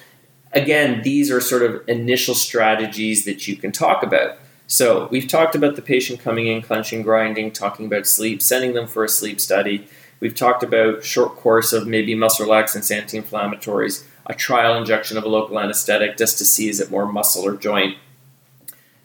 [0.52, 4.38] again, these are sort of initial strategies that you can talk about.
[4.66, 8.86] So we've talked about the patient coming in, clenching, grinding, talking about sleep, sending them
[8.86, 9.86] for a sleep study.
[10.20, 15.28] We've talked about short course of maybe muscle relaxants, anti-inflammatories, a trial injection of a
[15.28, 17.98] local anesthetic just to see is it more muscle or joint.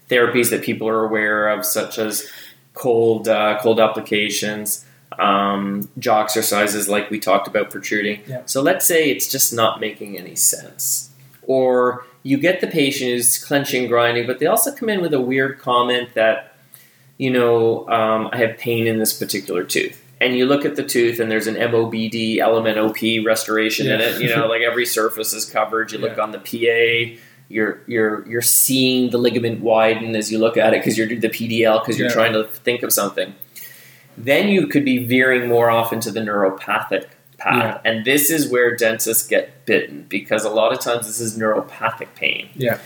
[0.09, 2.27] Therapies that people are aware of, such as
[2.73, 4.85] cold uh, cold applications,
[5.17, 8.21] um, jaw exercises like we talked about protruding.
[8.27, 8.41] Yeah.
[8.45, 11.11] So let's say it's just not making any sense,
[11.43, 15.21] or you get the patient who's clenching, grinding, but they also come in with a
[15.21, 16.55] weird comment that,
[17.17, 20.03] you know, um, I have pain in this particular tooth.
[20.21, 24.21] And you look at the tooth, and there's an MOBD LMNOP restoration in it.
[24.21, 25.93] You know, like every surface is covered.
[25.93, 30.55] You look on the PA, you're you're you're seeing the ligament widen as you look
[30.55, 32.13] at it because you're the PDL because you're Yeah.
[32.13, 33.33] trying to think of something.
[34.17, 37.05] Then you could be veering more off into the neuropathic
[37.37, 41.37] path, and this is where dentists get bitten because a lot of times this is
[41.37, 42.49] neuropathic pain.
[42.55, 42.79] Yeah.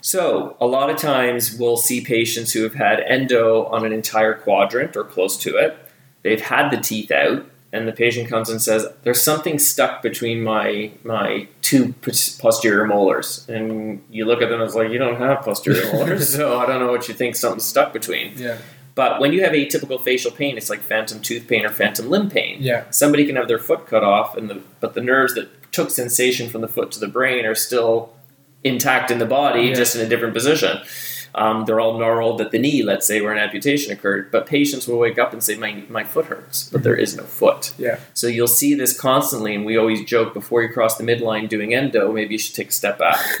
[0.00, 4.34] So a lot of times we'll see patients who have had endo on an entire
[4.34, 5.76] quadrant or close to it.
[6.22, 10.42] They've had the teeth out, and the patient comes and says, "There's something stuck between
[10.42, 15.16] my my two posterior molars." And you look at them and it's like, "You don't
[15.16, 18.58] have posterior molars, so I don't know what you think something's stuck between." Yeah.
[18.94, 22.30] But when you have atypical facial pain, it's like phantom tooth pain or phantom limb
[22.30, 22.56] pain.
[22.60, 22.84] Yeah.
[22.90, 26.48] Somebody can have their foot cut off, and the but the nerves that took sensation
[26.48, 28.14] from the foot to the brain are still
[28.64, 29.74] intact in the body, Yeah.
[29.74, 30.78] just in a different position.
[31.36, 34.32] Um, they're all gnarled at the knee, let's say, where an amputation occurred.
[34.32, 37.24] But patients will wake up and say, "My my foot hurts," but there is no
[37.24, 37.72] foot.
[37.78, 38.00] Yeah.
[38.14, 41.74] So you'll see this constantly, and we always joke before you cross the midline doing
[41.74, 43.20] endo, maybe you should take a step back.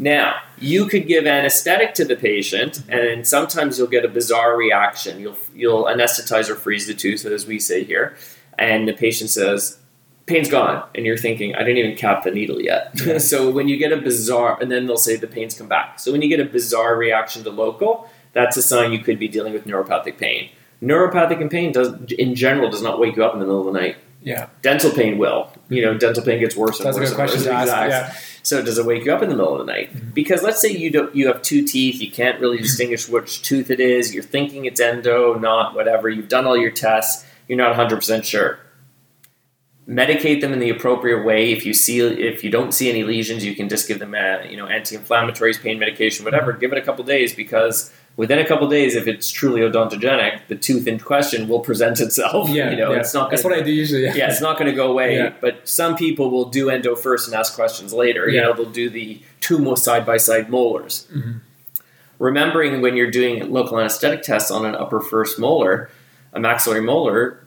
[0.00, 5.18] Now, you could give anesthetic to the patient, and sometimes you'll get a bizarre reaction.
[5.18, 8.16] You'll you'll anesthetize or freeze the tooth, as we say here,
[8.56, 9.78] and the patient says,
[10.28, 13.18] "Pain's gone," and you're thinking, "I didn't even cap the needle yet." Yeah.
[13.18, 15.98] so when you get a bizarre, and then they'll say the pain's come back.
[15.98, 19.28] So when you get a bizarre reaction to local, that's a sign you could be
[19.28, 20.50] dealing with neuropathic pain.
[20.82, 23.72] Neuropathic and pain does, in general, does not wake you up in the middle of
[23.72, 23.96] the night.
[24.22, 24.48] Yeah.
[24.62, 25.50] Dental pain will.
[25.68, 27.46] You know, dental pain gets worse and That's a good question worse.
[27.46, 27.90] to ask.
[27.90, 28.14] Yeah.
[28.42, 29.92] So does it wake you up in the middle of the night?
[29.94, 30.10] Mm-hmm.
[30.10, 33.70] Because let's say you don't, you have two teeth, you can't really distinguish which tooth
[33.70, 34.14] it is.
[34.14, 36.08] You're thinking it's endo, not whatever.
[36.08, 37.24] You've done all your tests.
[37.48, 38.58] You're not 100 percent sure.
[39.88, 41.50] Medicate them in the appropriate way.
[41.50, 44.42] If you see if you don't see any lesions, you can just give them uh
[44.46, 46.52] you know anti-inflammatories, pain medication, whatever.
[46.52, 50.56] Give it a couple days because within a couple days, if it's truly odontogenic, the
[50.56, 52.50] tooth in question will present itself.
[52.58, 52.70] Yeah.
[52.70, 52.98] you know, yeah.
[53.00, 53.30] it's not.
[53.30, 54.02] That's gonna- what I do usually.
[54.04, 54.14] Yeah.
[54.14, 55.14] yeah, it's not going to go away.
[55.16, 55.32] Yeah.
[55.40, 58.28] But some people will do endo first and ask questions later.
[58.28, 61.06] You know, they'll do the two most side by side molars.
[61.16, 61.40] Mhm.
[62.18, 65.88] Remembering when you're doing local anesthetic tests on an upper first molar,
[66.34, 67.38] a maxillary molar,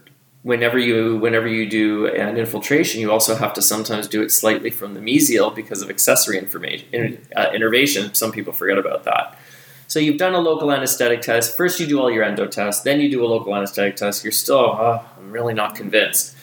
[0.43, 4.69] whenever you whenever you do an infiltration, you also have to sometimes do it slightly
[4.69, 8.13] from the mesial because of accessory information in, uh, innervation.
[8.13, 9.37] Some people forget about that.
[9.87, 11.57] So you've done a local anesthetic test.
[11.57, 12.81] First, you do all your endo tests.
[12.83, 14.23] Then you do a local anesthetic test.
[14.23, 16.33] You're still, oh, I'm really not convinced.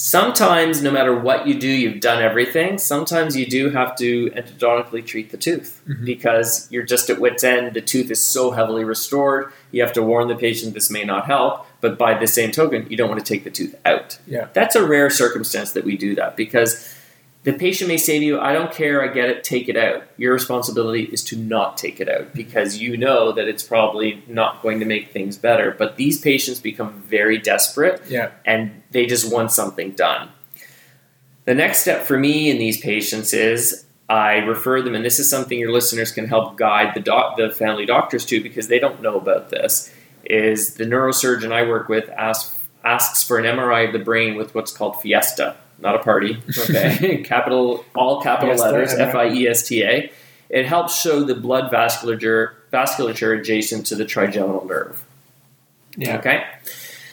[0.00, 2.78] Sometimes, no matter what you do, you've done everything.
[2.78, 6.04] Sometimes you do have to endodontically treat the tooth Mhm.
[6.04, 7.74] because you're just at wit's end.
[7.74, 9.52] The tooth is so heavily restored.
[9.72, 11.66] You have to warn the patient this may not help.
[11.80, 14.18] But by the same token, you don't want to take the tooth out.
[14.26, 14.46] Yeah.
[14.52, 16.94] That's a rare circumstance that we do that because
[17.44, 20.02] the patient may say to you, I don't care, I get it, take it out.
[20.16, 24.60] Your responsibility is to not take it out because you know that it's probably not
[24.62, 25.70] going to make things better.
[25.70, 28.30] But these patients become very desperate Yeah.
[28.44, 30.28] and they just want something done.
[31.44, 35.30] The next step for me in these patients is I refer them, and this is
[35.30, 39.00] something your listeners can help guide the doc, the family doctors to because they don't
[39.00, 39.92] know about this.
[40.24, 44.54] Is the neurosurgeon I work with asks asks for an MRI of the brain with
[44.54, 49.46] what's called Fiesta, not a party, okay, capital all capital Fiesta, letters, F I E
[49.48, 50.10] S T A.
[50.50, 55.02] It helps show the blood vasculature vasculature adjacent to the trigeminal nerve.
[55.96, 56.18] Yeah.
[56.18, 56.44] Okay.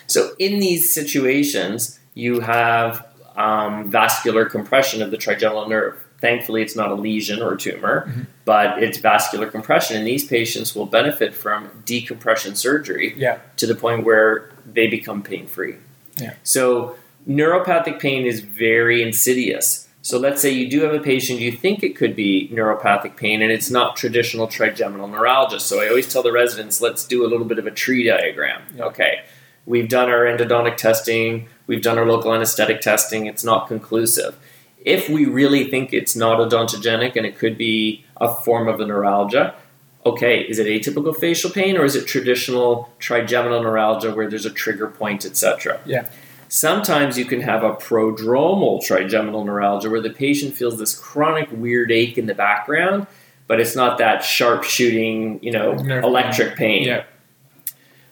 [0.08, 6.01] So in these situations, you have um, vascular compression of the trigeminal nerve.
[6.21, 8.21] Thankfully, it's not a lesion or a tumor, Mm-hmm.
[8.45, 13.39] but it's vascular compression, and these patients will benefit from decompression surgery Yeah.
[13.58, 15.75] to the point where they become pain free.
[16.17, 16.36] Yeah.
[16.43, 16.95] So
[17.27, 19.88] neuropathic pain is very insidious.
[20.01, 23.41] So let's say you do have a patient, you think it could be neuropathic pain,
[23.41, 25.59] and it's not traditional trigeminal neuralgia.
[25.59, 28.61] So I always tell the residents, let's do a little bit of a tree diagram.
[28.75, 28.83] Yeah.
[28.85, 29.23] Okay.
[29.65, 34.38] We've done our endodontic testing, we've done our local anesthetic testing, it's not conclusive.
[34.77, 38.85] If we really think it's not odontogenic and it could be a form of a
[38.85, 39.55] neuralgia,
[40.05, 44.51] okay, is it atypical facial pain or is it traditional trigeminal neuralgia where there's a
[44.51, 45.79] trigger point, etc.?
[45.83, 46.07] Yeah.
[46.56, 51.91] Sometimes you can have a prodromal trigeminal neuralgia where the patient feels this chronic weird
[51.91, 53.08] ache in the background,
[53.46, 56.86] but it's not that sharp shooting, you know, electric pain.
[56.86, 57.04] Yeah.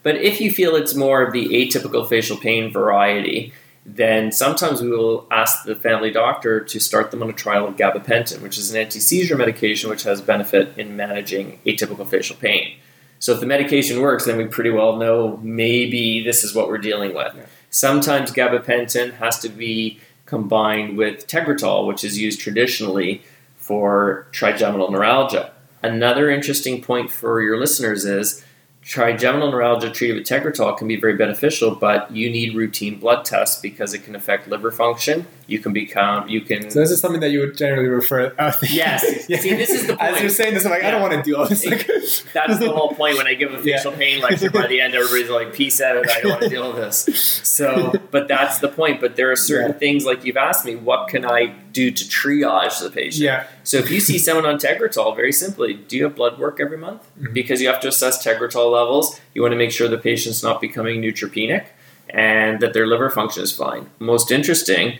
[0.03, 3.53] But if you feel it's more of the atypical facial pain variety,
[3.85, 7.77] then sometimes we will ask the family doctor to start them on a trial of
[7.77, 12.75] gabapentin, which is an anti seizure medication which has benefit in managing atypical facial pain.
[13.19, 16.77] So if the medication works, then we pretty well know maybe this is what we're
[16.77, 17.33] dealing with.
[17.37, 17.45] Yeah.
[17.73, 23.23] Sometimes gabapentin has to be combined with Tegretol, which is used traditionally
[23.57, 25.51] for trigeminal neuralgia.
[25.81, 28.45] Another interesting point for your listeners is
[28.83, 33.61] trigeminal neuralgia treated with Tegretol can be very beneficial, but you need routine blood tests
[33.61, 35.25] because it can affect liver function.
[35.47, 38.33] You can become you can So this is something that you would generally refer.
[38.37, 39.03] Uh, Yes.
[39.29, 39.39] Yeah.
[39.39, 41.35] See, this is the As you're saying this, I'm like, I don't want to do
[41.37, 41.65] all this.
[41.65, 41.85] Like,
[42.33, 44.49] That's the whole point when I give a facial pain lecture.
[44.49, 45.97] By the end, everybody's like, "Peace out!
[46.09, 48.99] I don't want to deal with this." So, but that's the point.
[49.01, 49.77] But there are certain Yeah.
[49.77, 53.23] things like you've asked me, what can I do to triage the patient?
[53.23, 53.47] yeah.
[53.63, 56.77] So if you see someone on Tegretol, very simply, do you have blood work every
[56.77, 57.01] month?
[57.21, 57.33] Mhm.
[57.33, 59.19] Because you have to assess Tegretol levels.
[59.33, 61.65] You want to make sure the patient's not becoming neutropenic
[62.09, 63.89] and that their liver function is fine.
[63.99, 64.99] Most interesting,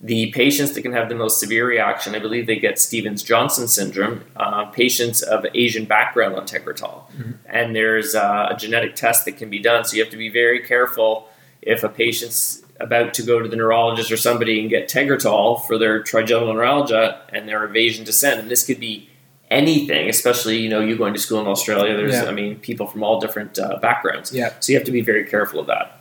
[0.00, 3.66] the patients that can have the most severe reaction, I believe they get Stevens Johnson
[3.68, 7.10] syndrome, uh, patients of Asian background on Tegretol.
[7.16, 7.34] Mhm.
[7.46, 9.84] And there's uh, a genetic test that can be done.
[9.84, 11.28] So you have to be very careful
[11.62, 15.78] if a patient's about to go to the neurologist or somebody and get Tegretol for
[15.78, 18.40] their trigeminal neuralgia and their of Asian descent.
[18.40, 19.08] And this could be
[19.54, 21.96] anything, especially, you know, you going to school in Australia.
[21.96, 22.24] There's, Yeah.
[22.24, 24.32] I mean, people from all different uh, backgrounds.
[24.32, 24.52] Yeah.
[24.60, 26.00] So you have to be very careful of that.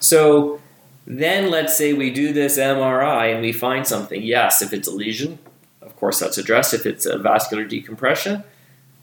[0.00, 0.60] So
[1.06, 4.22] then let's say we do this MRI and we find something.
[4.22, 5.38] Yes, if it's a lesion,
[5.82, 6.74] of course that's addressed.
[6.74, 8.42] If it's a vascular decompression,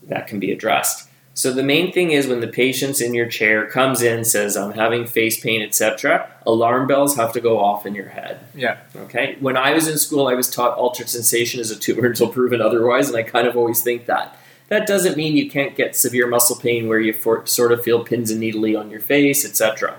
[0.03, 1.07] that can be addressed.
[1.35, 4.73] So the main thing is when the patient's in your chair comes in, says I'm
[4.73, 6.29] having face pain, etc.
[6.45, 8.39] Alarm bells have to go off in your head.
[8.53, 8.77] Yeah.
[8.95, 9.37] Okay.
[9.39, 12.61] When I was in school, I was taught altered sensation is a tumor until proven
[12.61, 14.37] otherwise, and I kind of always think that.
[14.67, 18.03] That doesn't mean you can't get severe muscle pain where you for, sort of feel
[18.03, 19.97] pins and needly on your face, etc.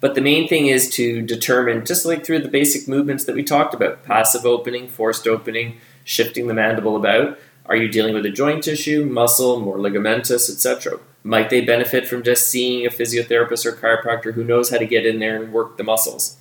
[0.00, 3.42] But the main thing is to determine, just like through the basic movements that we
[3.42, 7.38] talked about passive opening, forced opening, shifting the mandible about.
[7.68, 10.98] Are you dealing with a joint tissue, muscle, more ligamentous, etc.?
[11.22, 15.04] Might they benefit from just seeing a physiotherapist or chiropractor who knows how to get
[15.04, 16.38] in there and work the muscles?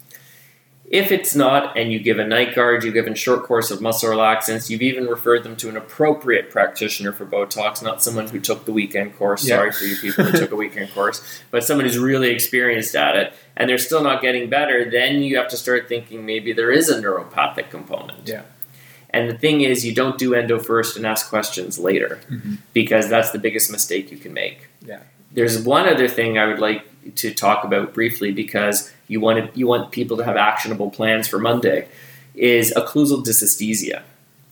[0.89, 4.09] If it's not, and you give a night guard, you've given short course of muscle
[4.09, 8.63] relaxants, you've even referred them to an appropriate practitioner for Botox, not someone who took
[8.63, 9.45] the weekend course.
[9.45, 9.57] Yeah.
[9.57, 13.17] Sorry for you people who took a weekend course, but someone who's really experienced at
[13.17, 14.89] it, and they're still not getting better.
[14.89, 18.25] Then you have to start thinking maybe there is a neuropathic component.
[18.25, 18.43] Yeah.
[19.17, 22.57] And the thing is, you don't do endo first and ask questions later, Mhm.
[22.73, 24.67] because that's the biggest mistake you can make.
[24.85, 24.99] Yeah.
[25.31, 26.83] There's one other thing I would like
[27.15, 31.39] to talk about briefly because you want you want people to have actionable plans for
[31.39, 31.87] Monday.
[32.35, 34.01] Is occlusal dysesthesia.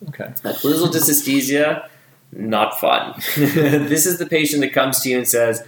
[0.10, 0.30] Okay.
[0.44, 1.88] Occlusal dysesthesia,
[2.32, 3.14] not fun.
[3.38, 5.64] this is the patient that comes to you and says,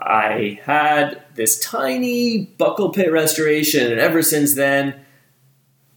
[0.00, 4.94] I had this tiny buccal pit restoration, and ever since then,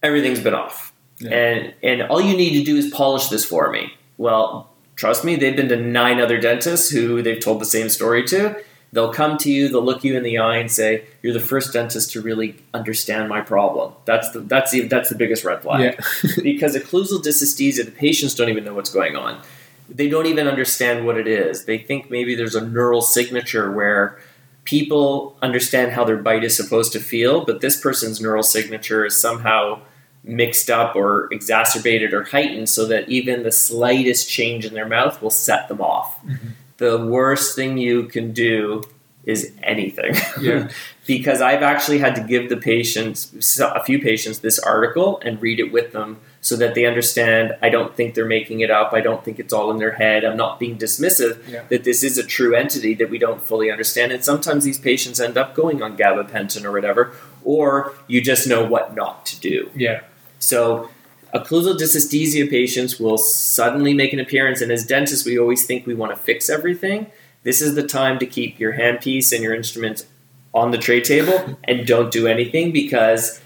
[0.02, 0.93] everything's been off.
[1.24, 1.36] Yeah.
[1.36, 3.94] And and all you need to do is polish this for me.
[4.18, 8.24] Well, trust me, they've been to nine other dentists who they've told the same story
[8.26, 8.56] to.
[8.92, 11.74] They'll come to you, they'll look you in the eye and say, "You're the first
[11.74, 15.98] dentist to really understand my problem." That's the that's the that's the biggest red flag.
[16.24, 16.32] Yeah.
[16.44, 19.42] because occlusal dysesthesia, the patients don't even know what's going on.
[19.90, 21.66] They don't even understand what it is.
[21.66, 24.20] They think maybe there's a neural signature where
[24.64, 29.20] people understand how their bite is supposed to feel, but this person's neural signature is
[29.20, 29.82] somehow
[30.24, 35.22] mixed up or exacerbated or heightened so that even the slightest change in their mouth
[35.22, 36.22] will set them off.
[36.26, 36.48] Mm-hmm.
[36.78, 38.84] The worst thing you can do
[39.26, 40.16] is anything.
[40.42, 40.70] Yeah.
[41.08, 45.60] because I've actually had to give the patients, a few patients, this article and read
[45.60, 48.92] it with them so that they understand I don't think they're making it up.
[48.94, 50.26] I don't think it's all in their head.
[50.26, 51.64] I'm not being dismissive, Yeah.
[51.70, 54.12] that this is a true entity that we don't fully understand.
[54.12, 57.14] And sometimes these patients end up going on gabapentin or whatever,
[57.46, 59.70] or you just know what not to do.
[59.74, 60.02] Yeah.
[60.44, 60.90] So,
[61.34, 65.96] occlusal dysesthesia patients will suddenly make an appearance, and as dentists, we always think we
[65.96, 67.08] want to fix everything.
[67.44, 70.06] This is the time to keep your handpiece and your instruments
[70.54, 73.40] on the tray table and don't do anything because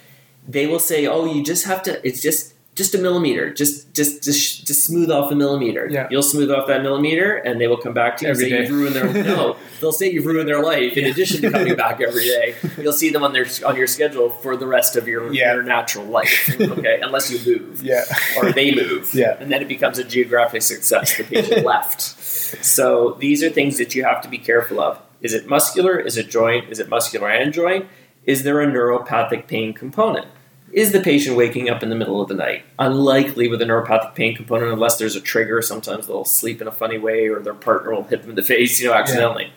[0.48, 2.06] they will say, "Oh, you just have to.
[2.06, 3.52] It's just just a millimeter.
[3.54, 5.88] Just just just, just smooth off a millimeter.
[5.92, 6.08] Yeah.
[6.10, 8.58] You'll smooth off that millimeter, and they will come back to you Every and say
[8.58, 8.64] day.
[8.64, 9.58] you've ruined their no.
[9.82, 10.96] They'll say you've ruined their life.
[10.96, 14.30] In addition to coming back every day, you'll see them on their on your schedule
[14.30, 15.54] for the rest of your, Yeah.
[15.56, 16.56] your natural life.
[16.60, 18.04] Okay, unless you move Yeah.
[18.38, 19.14] or they move.
[19.14, 19.36] Yeah.
[19.40, 21.18] And then it becomes a geographic success.
[21.18, 22.02] The patient left.
[22.02, 25.00] So these are things that you have to be careful of.
[25.22, 26.00] Is it muscular?
[26.00, 26.70] Is it joint?
[26.72, 27.88] Is it muscular and joint?
[28.26, 30.28] Is there a neuropathic pain component?
[30.72, 32.64] Is the patient waking up in the middle of the night?
[32.78, 35.62] Unlikely with a neuropathic pain component unless there's a trigger.
[35.62, 38.44] Sometimes they'll sleep in a funny way or their partner will hit them in the
[38.54, 39.52] face, you know, accidentally.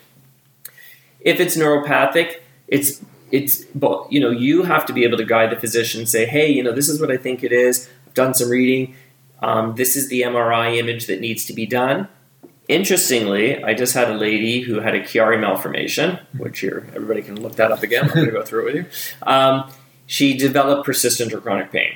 [1.20, 5.50] If it's neuropathic, it's it's but you know, you have to be able to guide
[5.50, 7.88] the physician say, hey, you know, this is what I think it is.
[8.06, 8.94] I've done some reading.
[9.42, 12.08] Um, this is the MRI image that needs to be done.
[12.68, 17.40] Interestingly, I just had a lady who had a Chiari malformation, which here everybody can
[17.40, 18.04] look that up again.
[18.04, 19.26] I'm going to go through it with you.
[19.26, 19.70] Um,
[20.10, 21.92] she developed persistent or chronic pain.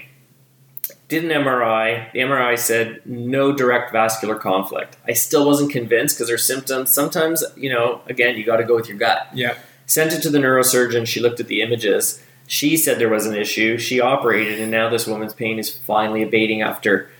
[1.08, 2.12] Did an MRI.
[2.12, 4.96] The MRI said no direct vascular conflict.
[5.04, 6.90] I still wasn't convinced because her symptoms.
[6.92, 9.54] Sometimes, you know, again, you got to go with your gut Yeah.
[9.86, 11.08] sent it to the neurosurgeon.
[11.08, 12.22] She looked at the images.
[12.46, 13.78] She said there was an issue.
[13.78, 17.10] She operated, and now this woman's pain is finally abating after,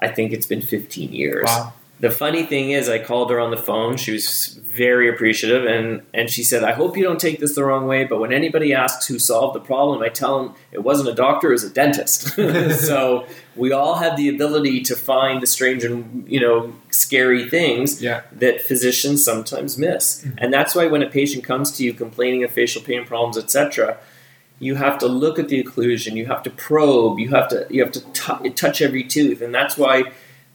[0.00, 1.44] I think it's been 15 years.
[1.46, 1.74] Wow.
[2.00, 3.96] The funny thing is, I called her on the phone.
[3.96, 7.64] She was very appreciative, and, and she said, I hope you don't take this the
[7.64, 11.08] wrong way, but when anybody asks who solved the problem, I tell them it wasn't
[11.08, 12.28] a doctor, it was a dentist.
[12.86, 13.26] so
[13.56, 18.22] we all have the ability to find the strange and, you know, scary things Yeah.
[18.32, 20.22] that physicians sometimes miss.
[20.24, 20.38] Mm-hmm.
[20.38, 23.96] And that's why when a patient comes to you complaining of facial pain problems, etc.,
[24.60, 27.80] you have to look at the occlusion, you have to probe, you have to you
[27.82, 30.02] have to tou- touch every tooth, and that's why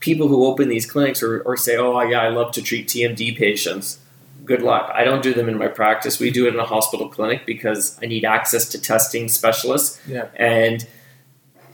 [0.10, 3.36] people who open these clinics or, or say, "Oh yeah, I love to treat TMD
[3.38, 3.99] patients."
[4.45, 4.91] Good luck.
[4.93, 6.20] I don't do them in my practice.
[6.20, 10.26] We do it in a hospital clinic because I need access to testing specialists, Yeah.
[10.36, 10.86] and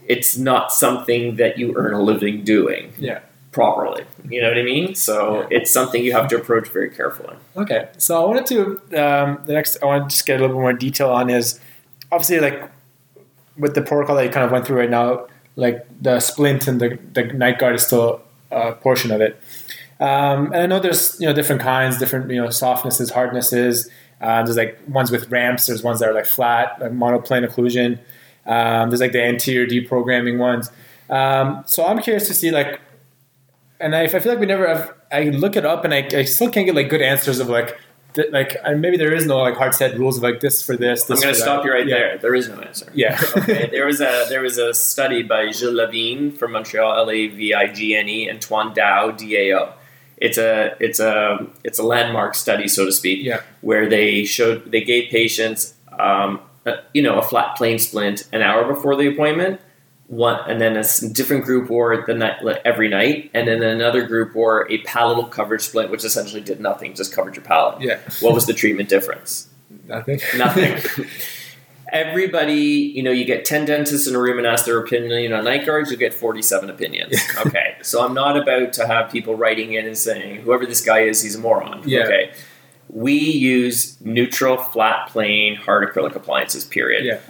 [0.06, 3.18] it's not something that you earn a living doing Yeah.
[3.50, 4.04] properly.
[4.28, 4.94] You know what I mean?
[4.94, 7.34] So it's something you have to approach very carefully.
[7.56, 8.60] Okay, so I wanted to
[9.04, 11.58] um, the next I want to just get a little bit more detail on is
[12.12, 12.70] obviously like
[13.58, 15.26] with the protocol that you kind of went through right now,
[15.56, 19.40] like the splint and the the night guard is still a portion of it.
[20.00, 23.88] Um, and I know there's you know different kinds, different you know softnesses, hardnesses.
[24.20, 25.66] Uh, there's like ones with ramps.
[25.66, 27.98] There's ones that are like flat, like monoplane occlusion.
[28.46, 30.70] Um, there's like the anterior deprogramming ones.
[31.08, 32.80] Um, so I'm curious to see like
[33.80, 34.94] and I, I feel like we never have.
[35.10, 37.76] I look it up, and I, I still can't get like good answers of like,
[38.14, 40.76] th- like and maybe there is no like hard set rules of like this for
[40.76, 41.08] this.
[41.10, 41.66] I'm going to stop that.
[41.68, 41.94] you right Yeah.
[41.98, 42.18] there.
[42.18, 42.90] There is no answer.
[42.94, 43.20] Yeah.
[43.36, 43.68] okay.
[43.70, 47.54] There was a there was a study by Gilles Lavigne from Montreal, L A V
[47.54, 49.72] I G N E, and Thuan Dao, D A O.
[50.16, 53.40] It's a it's a it's a landmark study, so to speak, Yeah.
[53.62, 58.42] where they showed they gave patients, um, a, you know, a flat plane splint an
[58.42, 59.60] hour before the appointment,
[60.10, 64.34] one, and then a different group wore the night every night, and then another group
[64.34, 67.80] wore a palatal coverage splint, which essentially did nothing, just covered your palate.
[67.80, 68.00] Yeah.
[68.20, 69.48] What was the treatment difference?
[69.86, 70.20] Nothing.
[70.36, 70.78] Nothing.
[71.92, 75.44] Everybody, you know, you get 10 dentists in a room and ask their opinion on
[75.44, 77.16] night guards, you get 47 opinions.
[77.46, 77.76] okay.
[77.82, 81.22] So I'm not about to have people writing in and saying, whoever this guy is,
[81.22, 81.82] he's a moron.
[81.88, 82.00] Yeah.
[82.00, 82.32] Okay.
[82.88, 87.04] We use neutral, flat, plane, hard acrylic appliances, period.
[87.04, 87.20] Yeah.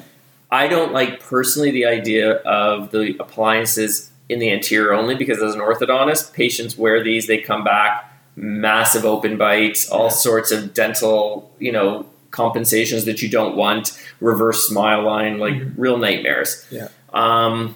[0.52, 5.54] I don't like personally the idea of the appliances in the anterior only because as
[5.54, 10.08] an orthodontist, patients wear these, they come back, massive open bites, all Yeah.
[10.10, 15.72] sorts of dental, you know, compensations that you don't want, reverse smile line, like Mhm.
[15.76, 16.64] real nightmares.
[16.70, 16.88] Yeah.
[17.12, 17.74] Um,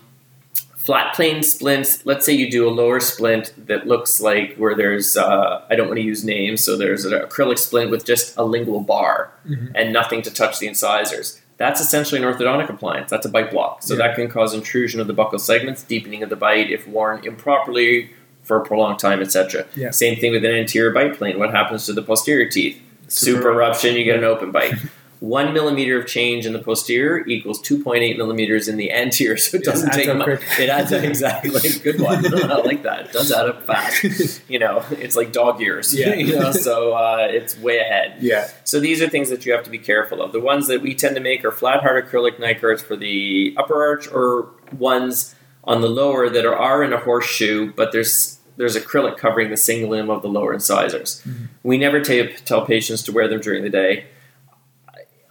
[0.76, 2.04] flat plane splints.
[2.04, 5.86] Let's say you do a lower splint that looks like where there's uh, I don't
[5.88, 9.72] want to use names, so there's an acrylic splint with just a lingual bar Mhm.
[9.74, 11.40] and nothing to touch the incisors.
[11.56, 13.10] That's essentially an orthodontic appliance.
[13.10, 13.82] That's a bite block.
[13.82, 13.98] So Yeah.
[14.08, 18.10] that can cause intrusion of the buccal segments, deepening of the bite if worn improperly
[18.42, 19.64] for a prolonged time, etc.
[19.76, 19.90] Yeah.
[19.90, 21.38] Same thing with an anterior bite plane.
[21.38, 22.80] What happens to the posterior teeth?
[23.08, 24.74] Super, Super- eruption, you get an open bite.
[25.24, 29.64] One millimeter of change in the posterior equals 2.8 millimeters in the anterior, so it
[29.64, 30.40] doesn't adds take much.
[30.58, 31.70] It adds up exactly.
[31.82, 32.26] Good one.
[32.50, 33.06] I like that.
[33.06, 34.42] It does add up fast.
[34.50, 35.94] You know, it's like dog years.
[35.94, 36.12] Yeah.
[36.12, 38.16] you know, so uh, it's way ahead.
[38.20, 38.48] Yeah.
[38.64, 40.32] So these are things that you have to be careful of.
[40.32, 43.54] The ones that we tend to make are flat hard acrylic night guards for the
[43.56, 48.38] upper arch, or ones on the lower that are, are in a horseshoe, but there's
[48.56, 51.22] there's acrylic covering the cingulum of the lower incisors.
[51.26, 51.48] Mhm.
[51.62, 54.04] We never ta- tell patients to wear them during the day.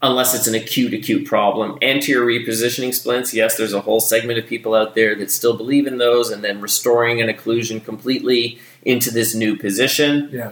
[0.04, 1.78] Unless it's an acute, acute problem.
[1.82, 5.88] Anterior repositioning splints, yes, there's a whole segment of people out there that still believe
[5.88, 10.51] in those, and then restoring an occlusion completely into this new position Yeah.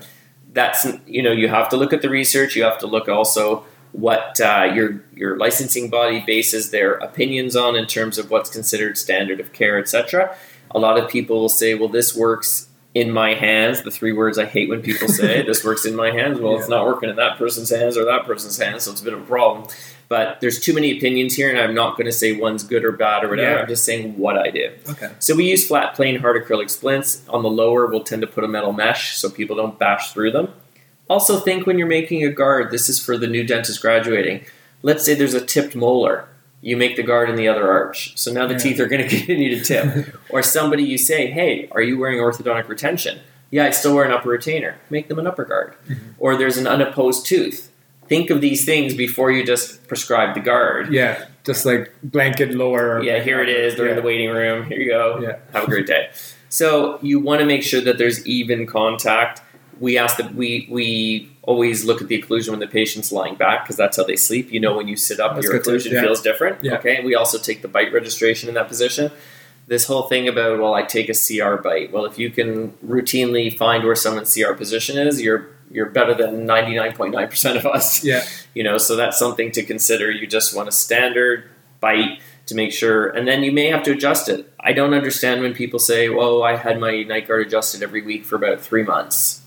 [0.53, 3.65] that's you know you have to look at the research you have to look also
[3.91, 8.97] what uh, your your licensing body bases their opinions on in terms of what's considered
[8.97, 10.33] standard of care etc
[10.73, 14.37] a lot of people will say well this works in my hands the three words
[14.37, 17.15] i hate when people say this works in my hands well it's not working in
[17.15, 19.65] that person's hands or that person's hands so it's a bit of a problem
[20.09, 22.91] but there's too many opinions here and i'm not going to say one's good or
[22.91, 23.61] bad or whatever Yeah.
[23.61, 25.09] i'm just saying what i do Okay.
[25.19, 27.21] so we use flat plane hard acrylic splints.
[27.29, 30.31] On the lower, we'll tend to put a metal mesh so people don't bash through
[30.31, 30.49] them.
[31.09, 34.45] Also, think when you're making a guard, this is for the new dentist graduating.
[34.81, 36.27] Let's say there's a tipped molar.
[36.61, 38.17] You make the guard in the other arch.
[38.17, 38.59] So now the Yeah.
[38.59, 40.15] teeth are going to continue to tip.
[40.29, 43.19] or somebody you say, hey, are you wearing orthodontic retention?
[43.49, 44.75] Yeah, I still wear an upper retainer.
[44.89, 45.75] Make them an upper guard.
[45.89, 46.11] Mm-hmm.
[46.19, 47.69] Or there's an unopposed tooth.
[48.07, 50.93] Think of these things before you just prescribe the guard.
[50.93, 51.25] Yeah.
[51.43, 53.01] Just like blanket lower.
[53.03, 53.75] Yeah, here it is.
[53.75, 54.65] They're in the waiting room.
[54.67, 55.19] Here you go.
[55.21, 55.37] Yeah.
[55.53, 56.09] Have a great day.
[56.49, 59.41] So you want to make sure that there's even contact.
[59.79, 63.63] We ask that we we always look at the occlusion when the patient's lying back
[63.63, 64.51] because that's how they sleep.
[64.51, 66.01] You know, when you sit up, That's your good to- occlusion yeah.
[66.01, 66.63] feels different.
[66.63, 66.75] Yeah.
[66.75, 66.97] Okay.
[66.97, 69.11] And we also take the bite registration in that position.
[69.67, 71.91] This whole thing about well, I take a CR bite.
[71.91, 76.45] Well, if you can routinely find where someone's CR position is, you're you're better than
[76.45, 78.25] ninety nine point nine percent of us Yeah.
[78.53, 82.73] you know so that's something to consider you just want a standard bite to make
[82.73, 86.09] sure and then you may have to adjust it i don't understand when people say
[86.09, 89.40] well i had my night guard adjusted every week for about three months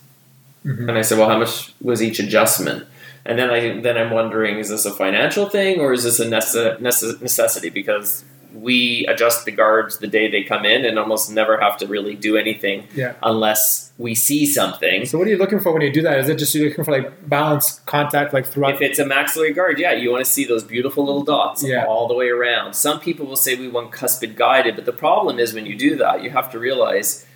[0.65, 0.89] Mhm.
[0.89, 2.85] and i said well how much was each adjustment
[3.27, 6.27] and then i then i'm wondering is this a financial thing or is this a
[6.27, 11.31] nece- nece- necessity because we adjust the guards the day they come in and almost
[11.31, 13.15] never have to really do anything Yeah.
[13.23, 16.19] unless we see something So what are you looking for when you do that?
[16.21, 18.75] Is it just you're looking for like balance contact like throughout?
[18.75, 21.85] If it's a maxillary guard, yeah, you want to see those beautiful little dots Yeah.
[21.85, 22.75] all the way around.
[22.75, 25.97] Some people will say we want cuspid guided, but the problem is when you do
[25.97, 27.27] that, you have to realize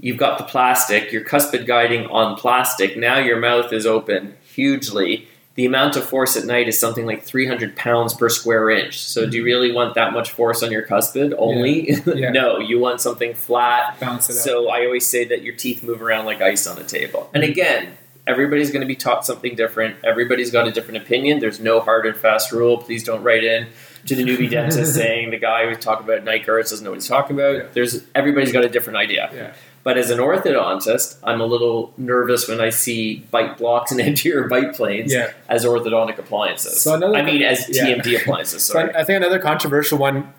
[0.00, 2.96] you've got the plastic, you're cuspid guiding on plastic.
[2.96, 5.28] Now your mouth is open hugely.
[5.54, 9.00] The amount of force at night is something like 300 pounds per square inch.
[9.00, 9.46] So, do you mm-hmm.
[9.46, 11.90] really want that much force on your cuspid only?
[11.90, 12.30] Yeah.
[12.30, 16.00] no, you want something flat, balance it so I always say that your teeth move
[16.00, 17.28] around like ice on a table.
[17.34, 19.96] And again, everybody's going to be taught something different.
[20.04, 21.40] Everybody's got a different opinion.
[21.40, 22.78] There's no hard and fast rule.
[22.78, 23.66] Please don't write in
[24.06, 26.96] to the newbie dentist saying the guy who's talking about night guards doesn't know what
[26.96, 27.56] he's talking about.
[27.56, 27.66] Yeah.
[27.72, 29.54] There's everybody's got a different idea.
[29.78, 29.82] Yeah.
[29.84, 34.48] But as an orthodontist, I'm a little nervous when I see bite blocks and anterior
[34.48, 35.32] bite planes Yeah.
[35.48, 36.80] as orthodontic appliances.
[36.80, 37.84] So another- I mean, as yeah.
[37.96, 38.64] TMD appliances.
[38.64, 38.94] So Sorry.
[38.94, 40.32] I, I think another controversial one,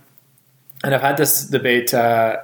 [0.84, 2.38] and I've had this debate, uh,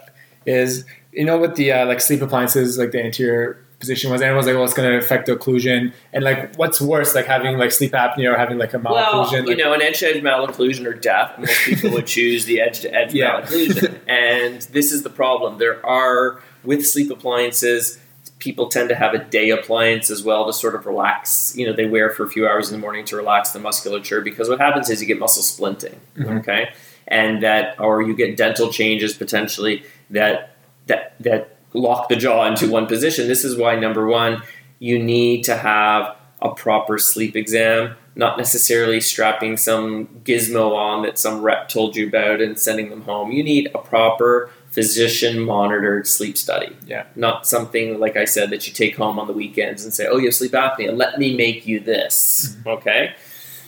[0.45, 4.45] is you know with the uh, like sleep appliances, like the anterior position was, everyone's
[4.47, 7.71] like, well, it's going to affect the occlusion, and like what's worse, like having like
[7.71, 9.31] sleep apnea or having like a malocclusion?
[9.31, 13.13] Well, you like, know, an edge-to-edge malocclusion or death, most people would choose the edge-to-edge
[13.13, 13.41] Yeah.
[13.41, 13.99] malocclusion.
[14.07, 15.57] And this is the problem.
[15.57, 17.99] There are, with sleep appliances,
[18.39, 21.53] people tend to have a day appliance as well to sort of relax.
[21.55, 24.21] You know, they wear for a few hours in the morning to relax the musculature
[24.21, 26.39] because what happens is you get muscle splinting, Mhm.
[26.39, 26.69] okay?
[27.07, 30.55] And that, or you get dental changes potentially that,
[30.87, 33.27] that, that lock the jaw into one position.
[33.27, 34.41] This is why, number one,
[34.79, 41.17] you need to have a proper sleep exam, not necessarily strapping some gizmo on that
[41.17, 43.31] some rep told you about and sending them home.
[43.31, 46.75] You need a proper physician monitored sleep study.
[46.85, 47.05] Yeah.
[47.15, 50.17] Not something, like I said, that you take home on the weekends and say, oh,
[50.17, 50.95] you have sleep apnea.
[50.95, 52.55] Let me make you this.
[52.59, 52.67] Mm-hmm.
[52.67, 53.15] Okay?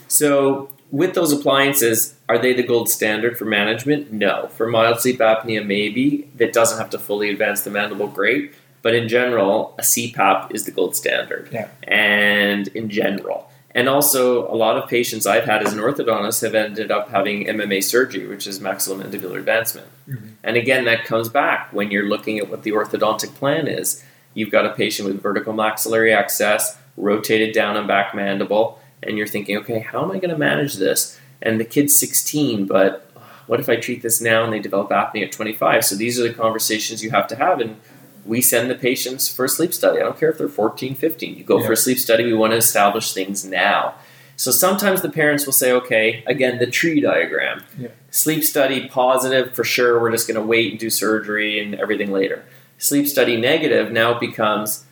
[0.10, 4.12] So, with those appliances, are they the gold standard for management?
[4.12, 4.48] No.
[4.48, 6.30] For mild sleep apnea, maybe.
[6.36, 8.54] That doesn't have to fully advance the mandible, great.
[8.82, 11.50] But in general, a CPAP is the gold standard.
[11.52, 11.70] Yeah.
[11.84, 13.50] And in general.
[13.78, 17.46] And also, a lot of patients I've had as an orthodontist have ended up having
[17.46, 19.88] MMA surgery, which is maxillomandibular advancement.
[20.10, 20.30] Mm-hmm.
[20.44, 24.04] And again, that comes back when you're looking at what the orthodontic plan is.
[24.34, 29.28] You've got a patient with vertical maxillary excess, rotated down and back mandible, and you're
[29.28, 31.20] thinking, okay, how am I going to manage this?
[31.40, 33.12] And the kid's 16, but
[33.46, 35.86] what if I treat this now and they develop apnea at 25?
[35.86, 37.62] So these are the conversations you have to have.
[37.62, 37.80] And
[38.28, 40.00] we send the patients for a sleep study.
[40.00, 41.38] I don't care if they're 14, 15.
[41.38, 41.66] You go Yeah.
[41.66, 42.26] for a sleep study.
[42.26, 43.96] We want to establish things now.
[44.36, 47.64] So sometimes the parents will say, okay, again, the tree diagram.
[47.80, 47.88] Yeah.
[48.12, 50.00] Sleep study positive, for sure.
[50.00, 52.44] We're just going to wait and do surgery and everything later.
[52.78, 54.84] Sleep study negative now it becomes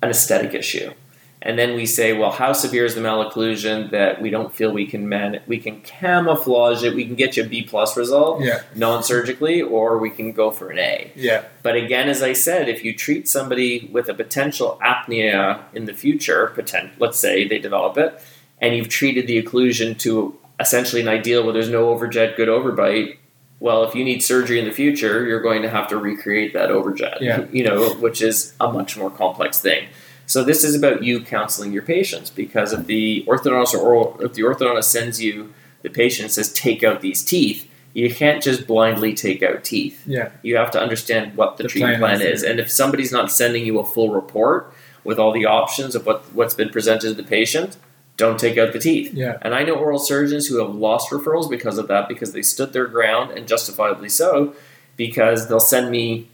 [0.00, 0.92] an aesthetic issue.
[1.40, 4.86] And then we say, well, how severe is the malocclusion that we don't feel we
[4.86, 8.62] can man we can camouflage it, we can get you a B plus result Yeah.
[8.74, 11.12] non-surgically, or we can go for an A.
[11.14, 11.44] Yeah.
[11.62, 15.94] But again, as I said, if you treat somebody with a potential apnea in the
[15.94, 18.20] future, potent, let's say they develop it,
[18.60, 23.16] and you've treated the occlusion to essentially an ideal where there's no overjet, good overbite.
[23.60, 26.70] Well, if you need surgery in the future, you're going to have to recreate that
[26.70, 27.20] overjet.
[27.20, 27.44] Yeah.
[27.52, 29.88] You know, which is a much more complex thing.
[30.28, 34.34] So this is about you counseling your patients because if the orthodontist or oral, if
[34.34, 35.52] the orthodontist sends you
[35.82, 40.02] the patient and says take out these teeth, you can't just blindly take out teeth
[40.06, 40.28] Yeah.
[40.42, 42.42] you have to understand what the, The treatment plan is.
[42.44, 44.72] And if somebody's not sending you a full report
[45.02, 47.76] with all the options of what, what's been presented to the patient,
[48.18, 49.14] don't take out the teeth.
[49.14, 49.38] Yeah.
[49.42, 52.72] And I know oral surgeons who have lost referrals because of that, because they stood
[52.74, 54.54] their ground and justifiably so,
[54.96, 56.28] because they'll send me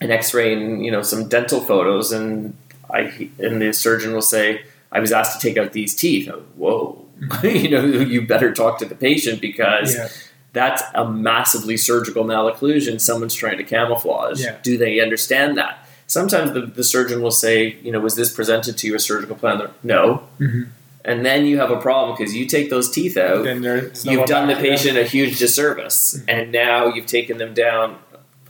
[0.00, 2.56] an X-ray and you know some dental photos, and
[2.92, 4.62] I and the surgeon will say,
[4.92, 7.04] "I was asked to take out these teeth." I'm, Whoa,
[7.42, 10.08] you know, you better talk to the patient because Yeah.
[10.52, 14.42] that's a massively surgical malocclusion someone's trying to camouflage.
[14.42, 14.56] Yeah.
[14.62, 15.78] Do they understand that?
[16.08, 19.34] Sometimes the, the surgeon will say, you know, was this presented to you a surgical
[19.36, 19.58] plan?
[19.58, 20.22] They're, No.
[20.40, 20.68] Mhm.
[21.04, 24.26] And then you have a problem because you take those teeth out, Then no you've
[24.26, 27.96] done the patient a huge disservice, and now you've taken them down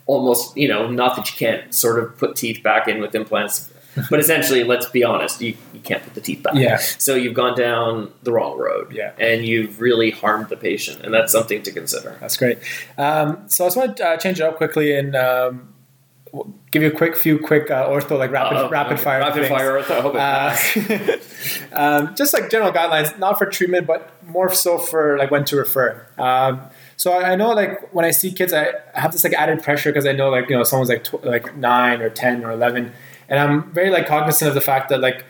[0.07, 3.68] almost, you know, not that you can't sort of put teeth back in with implants,
[4.11, 6.55] but essentially, let's be honest, you, you can't put the teeth back.
[6.55, 6.76] Yeah.
[6.78, 9.12] So you've gone down the wrong road, Yeah.
[9.18, 12.16] and you've really harmed the patient, and that's something to consider.
[12.20, 12.59] That's great.
[12.99, 15.72] Um, so I just want to uh, change it up quickly and um,
[16.70, 18.68] give you a quick few quick uh, ortho like rapid Uh-oh.
[18.68, 19.03] rapid Okay.
[19.05, 19.49] fire rapid things.
[19.49, 19.80] fire.
[19.82, 19.90] ortho.
[19.90, 21.22] I hope it
[21.72, 21.76] Uh,
[22.07, 25.57] um, just like general guidelines, not for treatment, but more so for like when to
[25.57, 26.07] refer.
[26.18, 26.62] Um,
[26.99, 29.62] so I I know like when I see kids, I I have this like added
[29.62, 32.51] pressure because I know like you know someone's like tw- like nine or ten or
[32.51, 32.92] eleven,
[33.29, 35.24] and I'm very like cognizant of the fact that like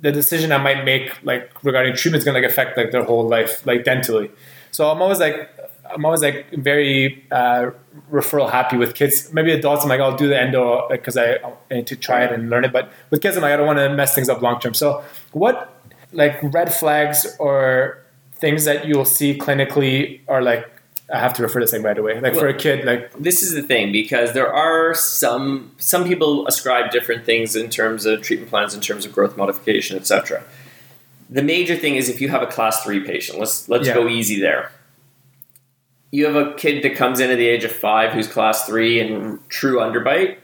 [0.00, 3.28] the decision I might make like regarding treatment is gonna like affect like their whole
[3.28, 4.30] life like dentally.
[4.70, 5.50] So I'm always like
[5.92, 7.70] I'm always like very uh,
[8.10, 9.32] referral happy with kids.
[9.32, 11.34] Maybe adults, I'm like I'll do the endo because I,
[11.70, 12.72] I need to try it and learn it.
[12.72, 14.74] But with kids, I'm like I don't want to mess things up long term.
[14.74, 15.82] So what
[16.12, 18.02] like red flags or
[18.34, 20.68] things that you'll see clinically are like
[21.12, 22.20] I have to refer this thing right away.
[22.20, 26.46] Like for a kid, like this is the thing because there are some some people
[26.46, 30.42] ascribe different things in terms of treatment plans in terms of growth modification etc
[31.28, 33.94] the major thing is if you have a class 3 patient let's let's Yeah.
[33.94, 34.72] go easy there
[36.12, 39.00] you have a kid that comes in at the age of 5 who's class 3
[39.00, 40.38] and true underbite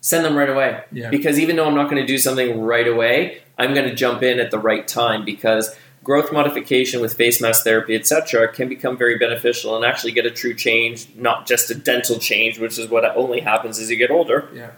[0.00, 1.10] send them right away Yeah.
[1.10, 4.22] because even though I'm not going to do something right away I'm going to jump
[4.22, 5.74] in at the right time because
[6.08, 10.30] growth modification with face mask therapy, etc., can become very beneficial and actually get a
[10.30, 14.10] true change, not just a dental change, which is what only happens as you get
[14.10, 14.48] older.
[14.54, 14.70] Yeah.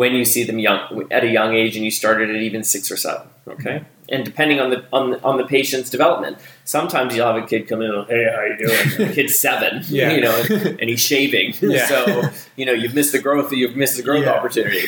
[0.00, 0.80] When you see them young
[1.10, 4.14] at a young age and you started at even six or seven, okay, mm-hmm.
[4.14, 7.66] and depending on the on the, on the patient's development, sometimes you'll have a kid
[7.66, 8.56] come in, and, hey, how you
[8.98, 9.12] doing?
[9.14, 10.12] kid's seven, Yeah.
[10.14, 11.86] you know, and, and he's shaving, Yeah.
[11.92, 14.32] so you know you've missed the growth, you've missed the growth Yeah.
[14.36, 14.86] opportunity.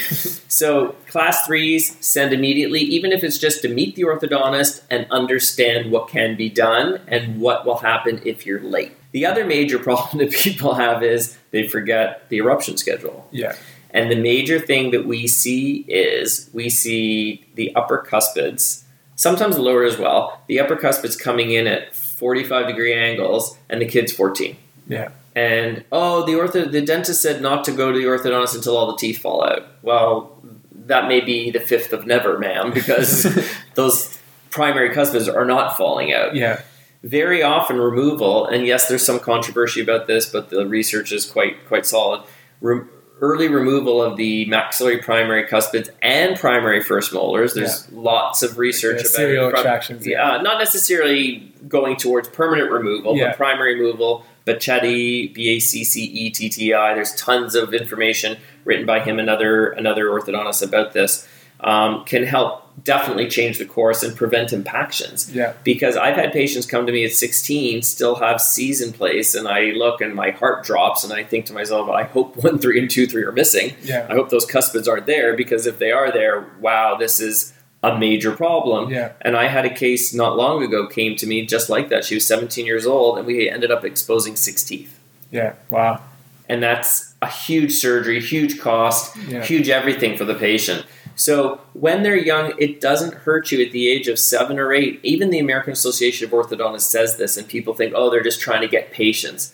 [0.61, 5.91] So class threes send immediately, even if it's just to meet the orthodontist and understand
[5.91, 8.93] what can be done and what will happen if you're late.
[9.13, 13.27] The other major problem that people have is they forget the eruption schedule.
[13.31, 13.55] yeah,
[13.91, 18.85] And the major thing that we see is we see the upper cuspids,
[19.17, 23.81] sometimes the lower as well, the upper cuspids coming in at 45 degree angles and
[23.81, 24.57] the kid's 14
[24.89, 28.77] yeah, and oh the ortho the dentist said not to go to the orthodontist until
[28.77, 29.67] all the teeth fall out.
[29.83, 33.27] Well that may be the fifth of never ma'am because
[33.75, 34.19] those
[34.51, 36.35] primary cuspids are not falling out.
[36.35, 36.63] Yeah,
[37.03, 41.67] very often removal and yes there's some controversy about this but the research is quite
[41.69, 42.23] quite solid.
[42.61, 42.87] Re-
[43.21, 48.97] early removal of the maxillary primary cuspids and primary first molars there's lots of research
[48.97, 53.29] Yeah, about serial from- extractions, yeah not necessarily going towards permanent removal Yeah.
[53.29, 56.95] but primary removal Baccetti, B-A-C-C-E-T-T-I.
[56.95, 61.29] There's tons of information written by him and other another orthodontist about this.
[61.61, 65.33] Um, can help definitely change the course and prevent impactions.
[65.35, 65.55] Yeah.
[65.65, 69.49] Because I've had patients come to me at 16, still have C's in place, and
[69.49, 72.79] I look and my heart drops, and I think to myself, I hope one, three,
[72.79, 73.75] and two, three are missing.
[73.83, 74.07] Yeah.
[74.09, 77.53] I hope those cuspids aren't there because if they are there, wow, this is
[77.83, 78.91] a major problem.
[78.91, 79.13] Yeah.
[79.21, 82.05] And I had a case not long ago came to me just like that.
[82.05, 84.99] She was 17 years old, and we ended up exposing six teeth.
[85.31, 85.55] Yeah.
[85.71, 86.03] Wow.
[86.49, 89.45] And that's a huge surgery, huge cost, Yeah.
[89.45, 90.87] huge everything for the patient.
[91.19, 95.01] So when they're young, it doesn't hurt you at the age of seven or eight.
[95.03, 98.61] Even the American Association of Orthodontists says this, and people think, oh, they're just trying
[98.61, 99.53] to get patients.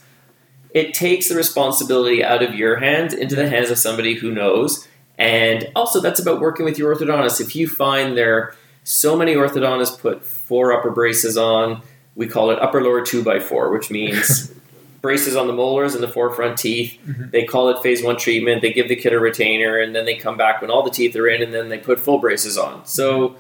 [0.75, 4.87] It takes the responsibility out of your hands into the hands of somebody who knows.
[5.17, 7.41] And also, that's about working with your orthodontist.
[7.41, 11.81] If you find there so many orthodontists put four upper braces on,
[12.15, 14.53] we call it upper lower two by four, which means
[15.05, 16.97] braces on the molars and the four front teeth.
[17.07, 17.31] Mhm.
[17.31, 18.63] They call it phase one treatment.
[18.63, 21.15] They give the kid a retainer, and then they come back when all the teeth
[21.15, 22.87] are in, and then they put full braces on.
[22.87, 23.37] So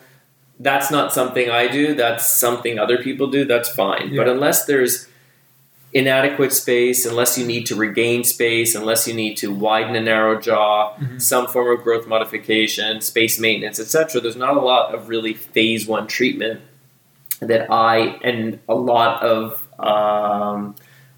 [0.60, 1.94] that's not something I do.
[1.94, 3.46] That's something other people do.
[3.46, 4.14] That's fine.
[4.14, 5.08] But unless there's
[5.94, 10.38] inadequate space, unless you need to regain space, unless you need to widen a narrow
[10.38, 11.22] jaw, Mhm.
[11.22, 15.86] some form of growth modification, space maintenance, etc., there's not a lot of really phase
[15.86, 16.60] one treatment
[17.40, 20.74] that I and a lot of um,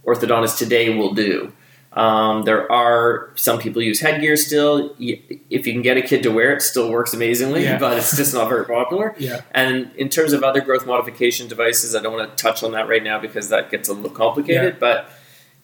[0.06, 1.52] orthodontists today will do.
[1.92, 4.94] Um, there are some people use headgear still.
[4.98, 7.78] If you can get a kid to wear it, it still works amazingly, Yeah.
[7.78, 9.14] but it's just not very popular.
[9.18, 9.40] Yeah.
[9.52, 12.86] And in terms of other growth modification devices, I don't want to touch on that
[12.86, 14.78] right now because that gets a little complicated.
[14.78, 15.08] But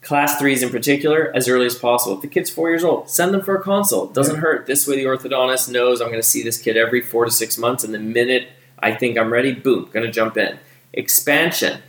[0.01, 2.17] class threes in particular, as early as possible.
[2.17, 4.15] If the kid's four years old, send them for a consult.
[4.15, 4.67] Doesn't hurt.
[4.67, 7.59] This way, the orthodontist knows I'm going to see this kid every four to six
[7.59, 10.59] months, and the minute I think I'm ready, boom, going to jump in.
[10.95, 11.83] Expansion.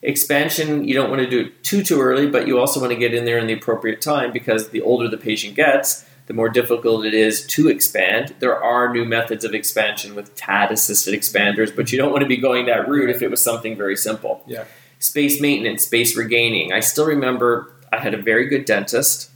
[0.00, 2.98] Expansion, you don't want to do it too too early, but you also want to
[2.98, 6.48] get in there in the appropriate time because the older the patient gets, the more
[6.48, 8.34] difficult it is to expand.
[8.38, 12.28] There are new methods of expansion with TAD assisted expanders, but you don't want to
[12.28, 14.44] be going that route if it was something very simple.
[14.46, 14.64] Yeah.
[15.00, 16.72] Space maintenance, space regaining.
[16.72, 19.30] I still remember I had a very good dentist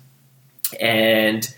[0.80, 1.52] and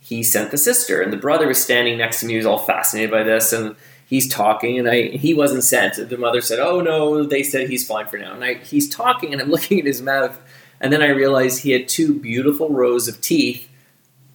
[0.00, 2.58] he sent the sister and the brother was standing next to me he was all
[2.58, 3.76] fascinated by this and
[4.10, 7.86] he's talking and I he wasn't sent the mother said oh no they said he's
[7.86, 8.34] fine for now.
[8.34, 10.38] And I he's talking and I'm looking at his mouth
[10.80, 13.68] and then I realized he had two beautiful rows of teeth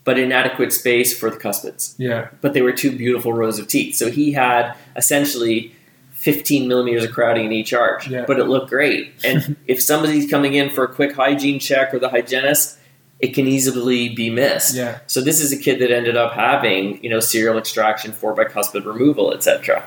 [0.05, 1.95] but inadequate space for the cuspids.
[1.97, 2.28] Yeah.
[2.41, 3.95] but they were two beautiful rows of teeth.
[3.95, 5.73] So he had essentially
[6.11, 8.23] 15 millimeters of crowding in each arch Yeah.
[8.28, 9.13] but it looked great.
[9.23, 12.78] And if somebody's coming in for a quick hygiene check or the hygienist
[13.20, 14.99] it can easily be missed Yeah.
[15.07, 18.86] so this is a kid that ended up having, you know, serial extraction, four bicuspid
[18.86, 19.84] removal, etc.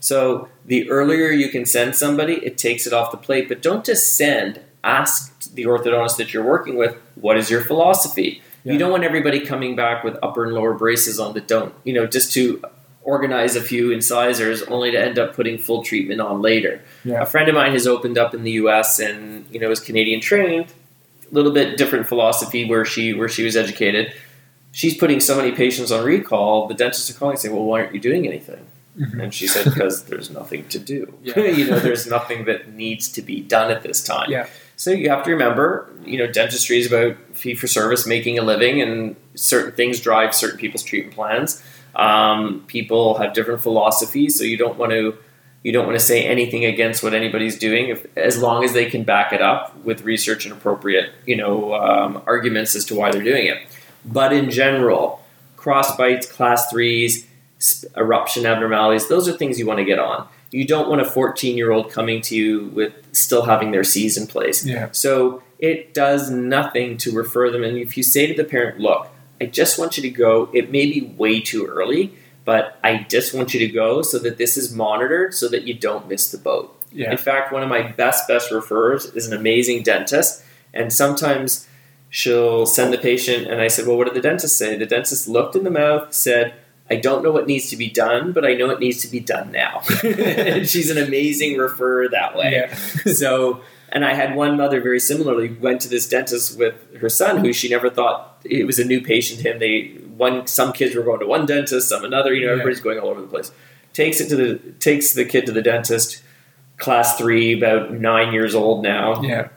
[0.00, 3.48] So the earlier you can send somebody, it takes it off the plate.
[3.48, 4.60] But don't just send.
[4.82, 8.40] Ask the orthodontist that you're working with, what is your philosophy?
[8.64, 8.72] Yeah.
[8.72, 11.92] You don't want everybody coming back with upper and lower braces on that don't, you
[11.92, 12.62] know, just to
[13.02, 16.80] organize a few incisors only to end up putting full treatment on later.
[17.04, 17.20] Yeah.
[17.22, 20.20] A friend of mine has opened up in the US and, you know, is Canadian
[20.20, 20.72] trained,
[21.30, 24.12] little bit different philosophy where she where she was educated.
[24.72, 27.80] She's putting so many patients on recall, the dentists are calling and saying, Well, why
[27.80, 28.66] aren't you doing anything?
[28.98, 29.22] Mhm.
[29.22, 31.12] And she said, Because there's nothing to do.
[31.22, 31.38] Yeah.
[31.58, 34.30] you know, there's nothing that needs to be done at this time.
[34.30, 34.46] Yeah.
[34.76, 38.42] So you have to remember, you know, dentistry is about fee for service, making a
[38.42, 41.62] living, and certain things drive certain people's treatment plans.
[41.94, 45.18] Um, people have different philosophies, so you don't want to
[45.62, 48.86] you don't want to say anything against what anybody's doing, if, as long as they
[48.86, 53.10] can back it up with research and appropriate, you know, um, arguments as to why
[53.10, 53.58] they're doing it.
[54.04, 55.22] But in general,
[55.56, 57.26] cross bites, class threes,
[57.60, 60.26] sp- eruption abnormalities, those are things you want to get on.
[60.50, 64.16] You don't want a 14 year old coming to you with still having their C's
[64.16, 64.64] in place.
[64.64, 64.88] Yeah.
[64.92, 67.62] So it does nothing to refer them.
[67.62, 69.08] And if you say to the parent, look,
[69.40, 72.14] I just want you to go, it may be way too early,
[72.44, 75.74] but I just want you to go so that this is monitored so that you
[75.74, 76.76] don't miss the boat.
[76.92, 77.10] Yeah.
[77.10, 80.42] In fact, one of my best, best referrers is an amazing dentist.
[80.72, 81.68] And sometimes
[82.08, 84.76] she'll send the patient, and I said, Well, what did the dentist say?
[84.76, 86.54] The dentist looked in the mouth, said,
[86.90, 89.20] I don't know what needs to be done, but I know it needs to be
[89.20, 89.82] done now.
[90.04, 92.74] and she's an amazing referrer that way Yeah.
[93.12, 93.62] so
[93.92, 97.52] and I had one mother very similarly went to this dentist with her son who
[97.52, 99.58] she never thought it was a new patient to him.
[99.58, 102.60] They one some kids were going to one dentist, some another, you know, Yeah.
[102.60, 103.50] everybody's going all over the place.
[103.94, 106.22] Takes it to the takes the kid to the dentist,
[106.76, 109.22] class three, about nine years old now.
[109.22, 109.48] Yeah.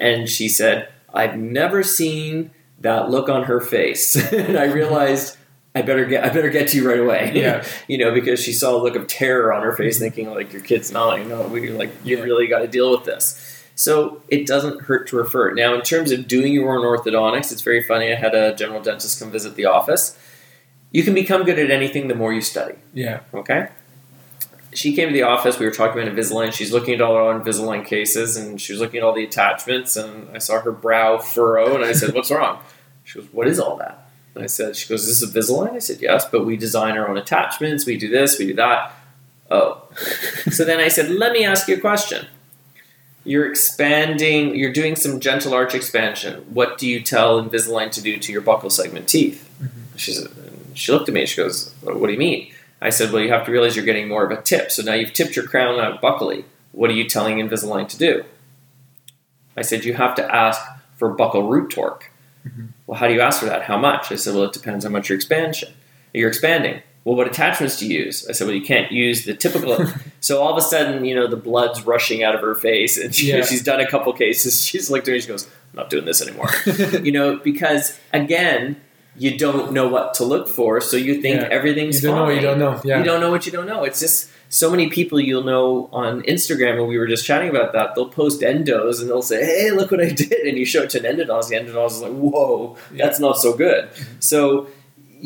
[0.00, 4.16] And she said, I've never seen that look on her face.
[4.32, 5.36] and I realized
[5.74, 7.32] I better get I better get to you right away.
[7.34, 7.64] Yeah.
[7.88, 10.04] you know, because she saw a look of terror on her face, mm-hmm.
[10.04, 12.24] thinking like your kid's not, you know, we like you Yeah.
[12.24, 13.53] really got to deal with this.
[13.76, 15.52] So it doesn't hurt to refer.
[15.52, 18.12] Now, in terms of doing your own orthodontics, it's very funny.
[18.12, 20.16] I had a general dentist come visit the office.
[20.92, 22.76] You can become good at anything the more you study.
[22.92, 23.20] Yeah.
[23.32, 23.68] Okay,
[24.74, 25.58] she came to the office.
[25.58, 26.52] We were talking about Invisalign.
[26.52, 29.96] She's looking at all our Invisalign cases, and she was looking at all the attachments.
[29.96, 32.60] And I saw her brow furrow, and I said, "What's wrong?"
[33.04, 35.78] She goes, "What is all that?" And I said, "She goes, is this Invisalign?" I
[35.78, 37.86] said, "Yes, but we design our own attachments.
[37.86, 38.92] We do this, we do that."
[39.50, 39.82] Oh,
[40.50, 42.26] so then I said, "Let me ask you a question.
[43.24, 44.54] You're expanding.
[44.54, 46.44] You're doing some gentle arch expansion.
[46.52, 49.96] What do you tell Invisalign to do to your buccal segment teeth?" Mm-hmm.
[49.96, 50.28] She said,
[50.74, 51.24] she looked at me.
[51.26, 52.52] She goes, "What do you mean?"
[52.82, 54.70] I said, "Well, you have to realize you're getting more of a tip.
[54.70, 56.44] So now you've tipped your crown out buccally.
[56.72, 58.24] What are you telling Invisalign to do?"
[59.56, 60.60] I said, "You have to ask
[60.96, 62.10] for buccal root torque."
[62.46, 62.68] Mhm.
[62.86, 63.62] Well, how do you ask for that?
[63.62, 64.12] How much?
[64.12, 65.72] I said, "Well, it depends on how much you're expansion.
[66.12, 68.26] You're expanding." Well, what attachments do you use?
[68.28, 69.76] I said, "Well, you can't use the typical."
[70.20, 73.14] so all of a sudden, you know, the blood's rushing out of her face, and
[73.14, 73.44] she, Yeah.
[73.44, 74.62] she's done a couple cases.
[74.66, 75.20] She's looked at me.
[75.20, 76.48] She goes, "I'm not doing this anymore."
[77.02, 78.80] you know, because again,
[79.18, 81.48] you don't know what to look for, so you think Yeah.
[81.50, 82.34] everything's You don't know fine.
[82.36, 82.80] what you don't know.
[82.84, 82.98] Yeah.
[82.98, 83.84] You don't know what you don't know.
[83.84, 87.72] It's just so many people you'll know on Instagram, and we were just chatting about
[87.74, 87.94] that.
[87.94, 90.90] They'll post endos and they'll say, "Hey, look what I did," and you show it
[90.90, 91.48] to an endodontist.
[91.50, 93.04] The endodontist is like, "Whoa, Yeah.
[93.04, 94.02] that's not so good." Mm-hmm.
[94.20, 94.68] So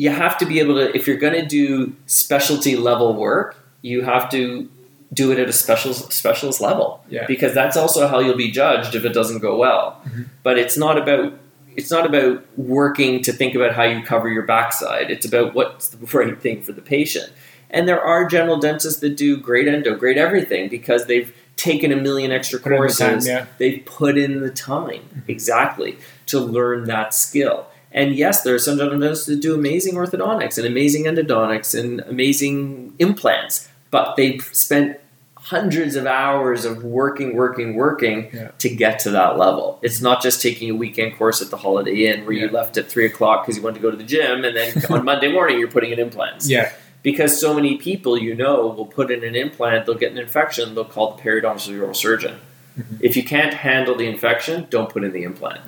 [0.03, 3.47] you have to be able to, if you're going to do specialty level work,
[3.81, 4.69] you have to
[5.13, 7.25] do it at a special specialist level Yeah.
[7.27, 10.01] because that's also how you'll be judged if it doesn't go well.
[10.07, 10.25] Mhm.
[10.43, 11.33] But it's not about
[11.75, 15.09] it's not about working to think about how you cover your backside.
[15.11, 17.29] It's about what's the right thing for the patient.
[17.69, 21.95] And there are general dentists that do great endo, great everything because they've taken a
[21.95, 22.99] million extra Put in the courses.
[22.99, 23.45] time, yeah.
[23.59, 25.97] They've put in the time exactly
[26.27, 27.67] to learn that skill.
[27.91, 32.93] And yes, there are some dentists that do amazing orthodontics and amazing endodontics and amazing
[32.99, 34.97] implants, but they've spent
[35.35, 38.51] hundreds of hours of working, working, working Yeah.
[38.59, 39.79] to get to that level.
[39.81, 42.87] It's not just taking a weekend course at the Holiday Inn where you left at
[42.87, 45.57] three o'clock because you wanted to go to the gym, and then on Monday morning
[45.57, 46.47] you're putting in implants.
[46.47, 46.71] Yeah.
[47.01, 50.75] Because so many people you know will put in an implant, they'll get an infection,
[50.75, 52.35] they'll call the periodontist or the oral surgeon.
[52.77, 52.97] Mhm.
[52.99, 55.61] If you can't handle the infection, don't put in the implant.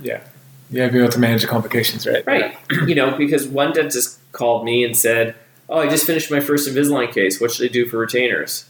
[0.72, 2.26] You gotta be able to manage the complications, right?
[2.26, 2.58] Right.
[2.88, 5.36] you know, because one dentist called me and said,
[5.70, 7.40] Oh, I just finished my first Invisalign case.
[7.40, 8.70] What should I do for retainers?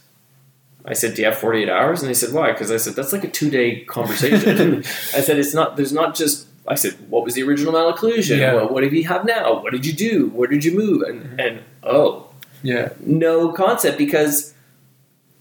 [0.84, 2.02] I said, Do you have 48 hours?
[2.02, 2.52] And they said, Why?
[2.52, 4.78] Because I said, That's like a two day conversation.
[4.80, 8.40] I said, It's not, there's not just, I said, What was the original malocclusion?
[8.40, 8.56] Yeah.
[8.56, 9.62] What, what do you have now?
[9.62, 10.30] What did you do?
[10.30, 11.04] Where did you move?
[11.04, 11.40] And, mm-hmm.
[11.40, 12.30] and oh,
[12.64, 12.90] Yeah.
[13.00, 14.54] no concept because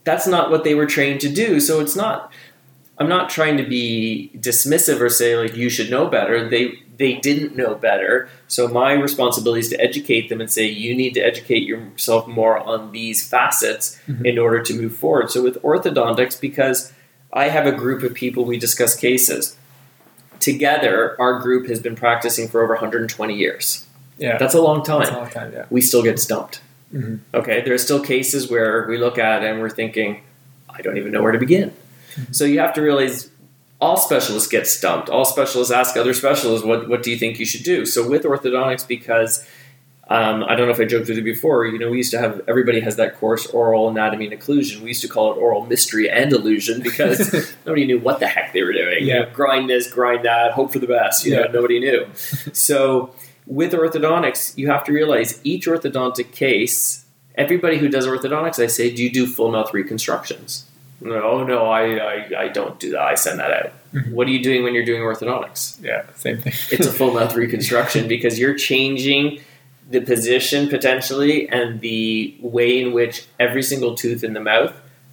[0.05, 1.61] that's not what they were trained to do.
[1.61, 2.33] So it's not.
[3.01, 6.49] I'm not trying to be dismissive or say like you should know better.
[6.49, 8.29] They they didn't know better.
[8.47, 12.59] So my responsibility is to educate them and say you need to educate yourself more
[12.59, 14.27] on these facets Mhm.
[14.27, 15.31] in order to move forward.
[15.31, 16.93] So with orthodontics, because
[17.33, 19.57] I have a group of people, we discuss cases.
[20.41, 23.87] Together, our group has been practicing for over 120 years.
[24.19, 24.37] Yeah.
[24.39, 25.53] That's a long time a long time.
[25.55, 25.65] Yeah.
[25.71, 26.61] we still get stumped.
[26.95, 27.21] Mhm.
[27.33, 30.21] Okay, there are still cases where we look at it and we're thinking,
[30.69, 31.73] I don't even know where to begin.
[32.33, 33.31] So you have to realize
[33.81, 35.09] all specialists get stumped.
[35.09, 37.87] All specialists ask other specialists, what, what do you think you should do?
[37.87, 39.47] So with orthodontics, because
[40.09, 42.19] um, I don't know if I joked with you before, you know, we used to
[42.19, 44.81] have, everybody has that course, oral anatomy and occlusion.
[44.81, 48.53] We used to call it oral mystery and illusion because nobody knew what the heck
[48.53, 49.03] they were doing.
[49.05, 49.19] You Yeah.
[49.21, 51.25] know, grind this, grind that, hope for the best.
[51.25, 51.53] You know, Yeah.
[51.53, 52.07] nobody knew.
[52.53, 53.15] so
[53.47, 57.05] with orthodontics, you have to realize each orthodontic case,
[57.37, 60.67] everybody who does orthodontics, I say, do you do full mouth reconstructions?
[61.01, 63.01] No, no, I, I, I don't do that.
[63.01, 63.73] I send that out.
[63.95, 64.13] Mhm.
[64.13, 65.83] What are you doing when you're doing orthodontics?
[65.83, 66.05] Yeah.
[66.15, 66.53] Same thing.
[66.71, 69.41] It's a full mouth reconstruction because you're changing
[69.91, 74.73] the position potentially and the way in which every single tooth in the mouth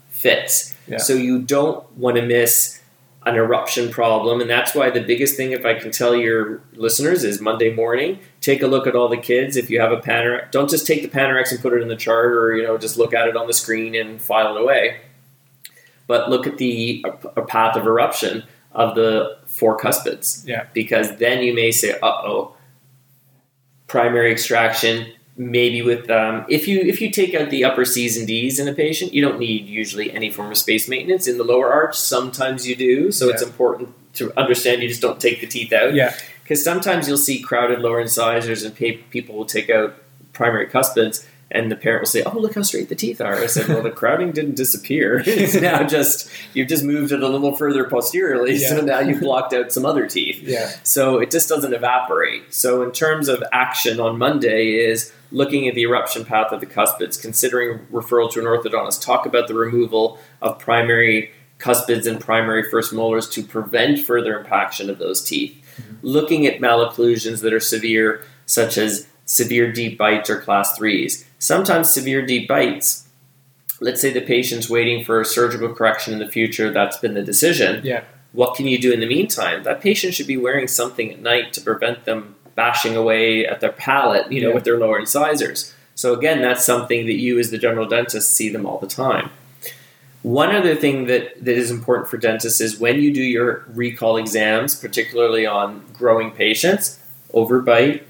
[0.10, 0.76] fits.
[0.88, 0.98] Yeah.
[0.98, 2.82] So you don't want to miss
[3.26, 7.26] an eruption problem, and that's why the biggest thing, if I can tell your listeners,
[7.26, 8.20] is Monday morning.
[8.40, 9.58] Take a look at all the kids.
[9.58, 11.98] If you have a Panorex, don't just take the Panorex and put it in the
[11.98, 15.02] chart, or you know, just look at it on the screen and file it away.
[16.08, 17.04] But look at the
[17.36, 20.66] a, path of eruption of the four cuspids Yeah.
[20.74, 22.54] because then you may say, "Uh oh."
[23.88, 28.28] Primary extraction, maybe with um, if you if you take out the upper C's and
[28.28, 31.46] D's in a patient, you don't need usually any form of space maintenance in the
[31.46, 31.96] lower arch.
[31.98, 35.94] Sometimes you do, so it's important to understand you just don't take the teeth out
[35.94, 36.14] Yeah.
[36.44, 39.96] because sometimes you'll see crowded lower incisors and people will take out
[40.34, 43.36] primary cuspids and the parent will say oh look how straight the teeth are.
[43.36, 45.24] I said well the crowding didn't disappear.
[45.28, 49.54] It's now just you've just moved it a little further posteriorly so now you've blocked
[49.54, 50.42] out some other teeth.
[50.42, 50.70] Yeah.
[50.84, 52.54] so it just doesn't evaporate.
[52.54, 56.66] So in terms of action on monday is looking at the eruption path of the
[56.66, 59.04] cuspids considering referral to an orthodontist.
[59.04, 64.90] Talk about the removal of primary cuspids and primary first molars to prevent further impaction
[64.90, 65.56] of those teeth.
[65.82, 65.96] Mm-hmm.
[66.08, 71.26] Looking at malocclusions that are severe, such as severe deep bites or class threes.
[71.40, 73.08] Sometimes severe deep bites
[73.80, 77.24] let's say the patient's waiting for a surgical correction in the future, that's been the
[77.24, 77.82] decision.
[77.84, 78.04] Yeah.
[78.34, 79.64] What can you do in the meantime?
[79.64, 83.72] That patient should be wearing something at night to prevent them bashing away at their
[83.72, 84.56] palate, you know, Yeah.
[84.56, 85.74] with their lower incisors.
[85.96, 89.30] So again, that's something that you as the general dentist see them all the time.
[90.24, 94.18] One other thing that, that is important for dentists is when you do your recall
[94.18, 97.00] exams, particularly on growing patients,
[97.34, 98.02] overbite,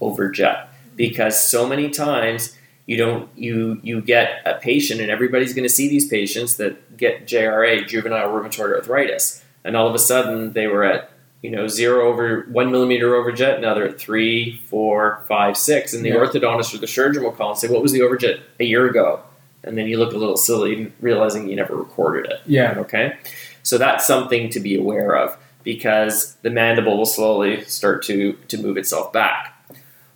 [0.00, 0.66] overjet.
[0.96, 2.56] Because so many times
[2.88, 6.96] you don't you you get a patient and everybody's going to see these patients that
[6.96, 11.10] get JRA, juvenile rheumatoid arthritis, and all of a sudden they were at
[11.42, 16.02] you know zero over one millimeter overjet, now they're at three, four, five, six, and
[16.04, 16.16] the Yeah.
[16.16, 19.20] orthodontist or the surgeon will call and say, "What was the overjet a year ago?"
[19.62, 22.40] And then you look a little silly, realizing you never recorded it.
[22.46, 22.74] Yeah.
[22.78, 23.16] Okay,
[23.62, 28.56] so that's something to be aware of because the mandible will slowly start to to
[28.56, 29.54] move itself back.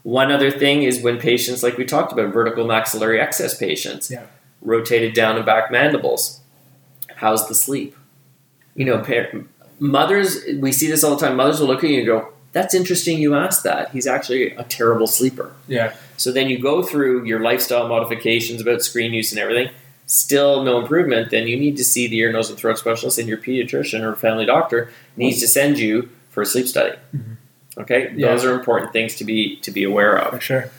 [0.02, 4.22] One other thing is when patients, like we talked about, vertical maxillary excess patients, Yeah.
[4.60, 6.40] rotated down and back mandibles.
[7.16, 7.96] How's the sleep?
[8.74, 9.30] You know, par-
[9.78, 11.36] mothers, we see this all the time.
[11.36, 13.92] Mothers will look at you and go, That's interesting you asked that.
[13.92, 15.52] He's actually a terrible sleeper.
[15.68, 15.94] Yeah.
[16.18, 19.70] So then you go through your lifestyle modifications about screen use and everything,
[20.04, 23.26] still no improvement, then you need to see the ear, nose, and throat specialist, and
[23.26, 26.94] your pediatrician or family doctor needs to send you for a sleep study.
[27.16, 27.31] Mm-hmm.
[27.78, 28.28] Okay, Yeah.
[28.28, 30.34] those are important things to be to be aware of.
[30.34, 30.70] For sure.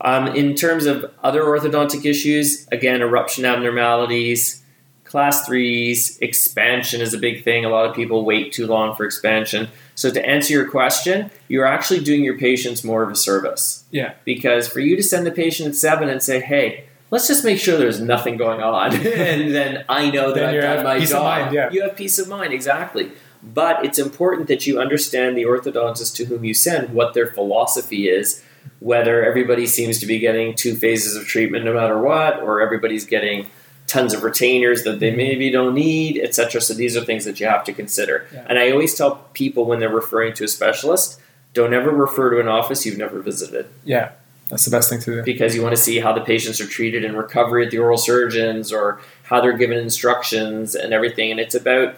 [0.00, 4.62] Um, in terms of other orthodontic issues, again, eruption abnormalities,
[5.04, 7.64] class threes, expansion is a big thing.
[7.64, 9.68] A lot of people wait too long for expansion.
[9.94, 13.84] So, to answer your question, you're actually doing your patients more of a service.
[13.92, 14.14] Yeah.
[14.24, 17.60] Because for you to send the patient at seven and say, hey, let's just make
[17.60, 20.98] sure there's nothing going on, and then I know that I've you done have my
[20.98, 21.24] peace of job.
[21.42, 21.70] mind, yeah.
[21.70, 23.12] You have peace of mind, exactly.
[23.42, 28.08] But it's important that you understand the orthodontist to whom you send, what their philosophy
[28.08, 28.42] is,
[28.78, 33.04] whether everybody seems to be getting two phases of treatment no matter what, or everybody's
[33.04, 33.46] getting
[33.86, 35.16] tons of retainers that they mm-hmm.
[35.16, 36.60] maybe don't need, etc.
[36.60, 38.26] So these are things that you have to consider.
[38.32, 38.46] Yeah.
[38.48, 41.20] And I always tell people when they're referring to a specialist,
[41.52, 44.12] don't ever refer to an office you've never visited Yeah.
[44.48, 45.22] That's the best thing to do.
[45.22, 47.96] because you want to see how the patients are treated in recovery at the oral
[47.96, 51.30] surgeons or how they're given instructions and everything.
[51.30, 51.94] And it's about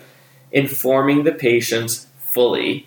[0.55, 2.87] informing the patients fully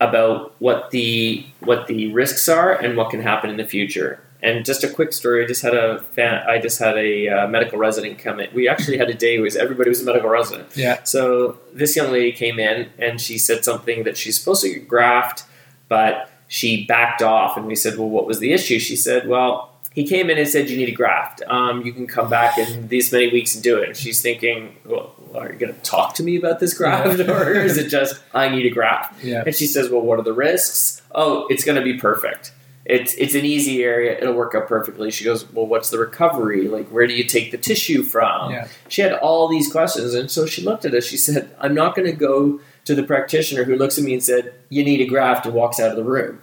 [0.00, 4.20] about what the what the risks are and what can happen in the future.
[4.40, 5.42] And just a quick story.
[5.42, 8.48] I just had a fan, I just had a uh, medical resident come in.
[8.54, 10.68] We actually had a day where everybody was a medical resident.
[10.76, 11.02] Yeah.
[11.02, 14.86] So this young lady came in and she said something that she's supposed to get
[14.86, 15.44] graft,
[15.88, 17.56] but she backed off.
[17.56, 20.48] And we said, "Well, what was the issue?" She said, "Well, he came in and
[20.48, 21.42] said you need a graft.
[21.48, 24.76] Um, you can come back in these many weeks and do it." And she's thinking,
[24.84, 27.30] "Well, are you going to talk to me about this graft, Yeah.
[27.32, 29.42] or is it just I need a graft?" Yeah.
[29.46, 32.52] And she says, "Well, what are the risks?" Oh, it's going to be perfect.
[32.84, 34.16] It's it's an easy area.
[34.18, 35.10] It'll work out perfectly.
[35.10, 36.68] She goes, "Well, what's the recovery?
[36.68, 38.66] Like, where do you take the tissue from?" Yeah.
[38.88, 41.04] She had all these questions, and so she looked at us.
[41.04, 44.22] She said, "I'm not going to go to the practitioner who looks at me and
[44.24, 46.40] said, "You need a graft," and walks out of the room."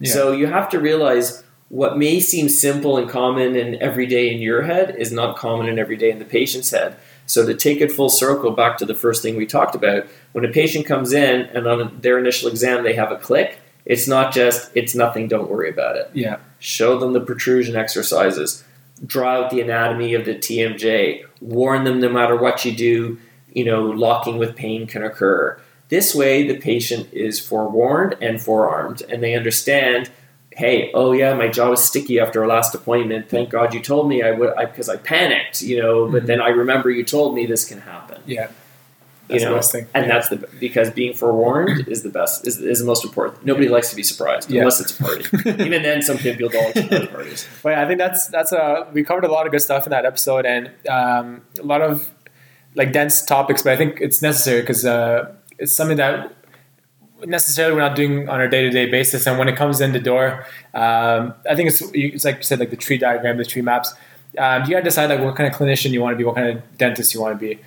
[0.00, 0.12] Yeah.
[0.12, 4.62] So you have to realize what may seem simple and common and everyday in your
[4.62, 6.94] head is not common and everyday in the patient's head.
[7.26, 10.44] So to take it full circle back to the first thing we talked about, when
[10.44, 14.32] a patient comes in and on their initial exam they have a click, it's not
[14.32, 16.10] just it's nothing, don't worry about it.
[16.12, 16.38] Yeah.
[16.58, 18.64] Show them the protrusion exercises,
[19.04, 23.18] draw out the anatomy of the TMJ, warn them no matter what you do,
[23.52, 25.60] you know, locking with pain can occur.
[25.88, 30.10] This way, the patient is forewarned and forearmed, and they understand.
[30.56, 33.28] Hey, oh yeah, my jaw was sticky after our last appointment.
[33.28, 36.06] Thank God you told me I would, because I, panicked, you know.
[36.10, 36.26] But Mhm.
[36.26, 38.48] then I remember you told me this can happen, Yeah.
[39.28, 39.50] you know.
[39.50, 39.86] the best thing.
[39.92, 40.12] And Yeah.
[40.14, 43.44] that's the because being forewarned is the best, is, is the most important.
[43.44, 44.60] Nobody likes to be surprised Yeah.
[44.62, 45.24] unless it's a party.
[45.64, 47.46] Even then, some people don't like surprise parties.
[47.62, 49.90] But yeah, I think that's that's a we covered a lot of good stuff in
[49.90, 52.08] that episode and um, a lot of
[52.74, 53.60] like dense topics.
[53.62, 56.32] But I think it's necessary because uh, it's something that
[57.24, 59.26] necessarily we're not doing on a day to day basis.
[59.26, 62.58] And when it comes in the door, um, I think it's it's like you said,
[62.58, 63.94] like the tree diagram, the tree maps.
[64.38, 66.34] Um, you got to decide like what kind of clinician you want to be, what
[66.34, 67.58] kind of dentist you want to be.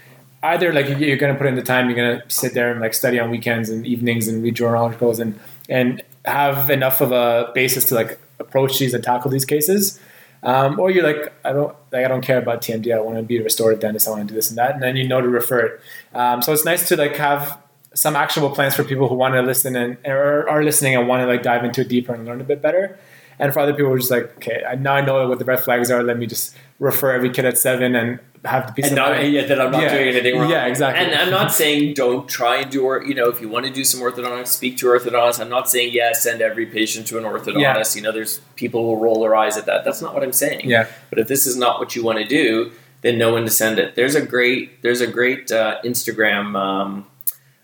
[0.43, 3.19] Either like you're to put in the time, you're to sit there and like study
[3.19, 5.37] on weekends and evenings and read journal articles and
[5.67, 9.99] and have enough of a basis to like approach these and tackle these cases.
[10.41, 12.95] Um, or you're like, I don't like I don't care about TMD.
[12.95, 14.07] I want to be a restorative dentist.
[14.07, 15.81] I want to do this and that, and then you know to refer it.
[16.13, 17.59] Um, so it's nice to like have
[17.93, 21.21] some actionable plans for people who want to listen and or are listening and want
[21.21, 22.97] to like dive into it deeper and learn a bit better.
[23.41, 25.89] And for other people, we're just like, okay, now I know what the red flags
[25.89, 26.03] are.
[26.03, 29.11] Let me just refer every kid at seven and have the piece and of not,
[29.17, 29.33] mind.
[29.33, 29.93] yeah, that I'm not Yeah.
[29.93, 30.49] doing anything wrong.
[30.51, 31.05] Yeah, exactly.
[31.05, 33.71] And I'm not saying don't try and do, or you know, if you want to
[33.71, 35.39] do some orthodontics, speak to orthodontists.
[35.39, 37.95] I'm not saying yeah, send every patient to an orthodontist.
[37.95, 39.83] You know, there's people will roll their eyes at that.
[39.85, 40.69] That's not what I'm saying.
[40.69, 40.87] Yeah.
[41.09, 42.71] But if this is not what you want to do,
[43.01, 43.95] then know when to send it.
[43.95, 47.05] There's a great there's a great uh, Instagram um,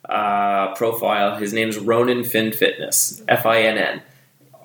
[0.09, 1.35] uh, profile.
[1.35, 3.21] His name's Ronan Finn Fitness.
[3.27, 4.01] F I N N.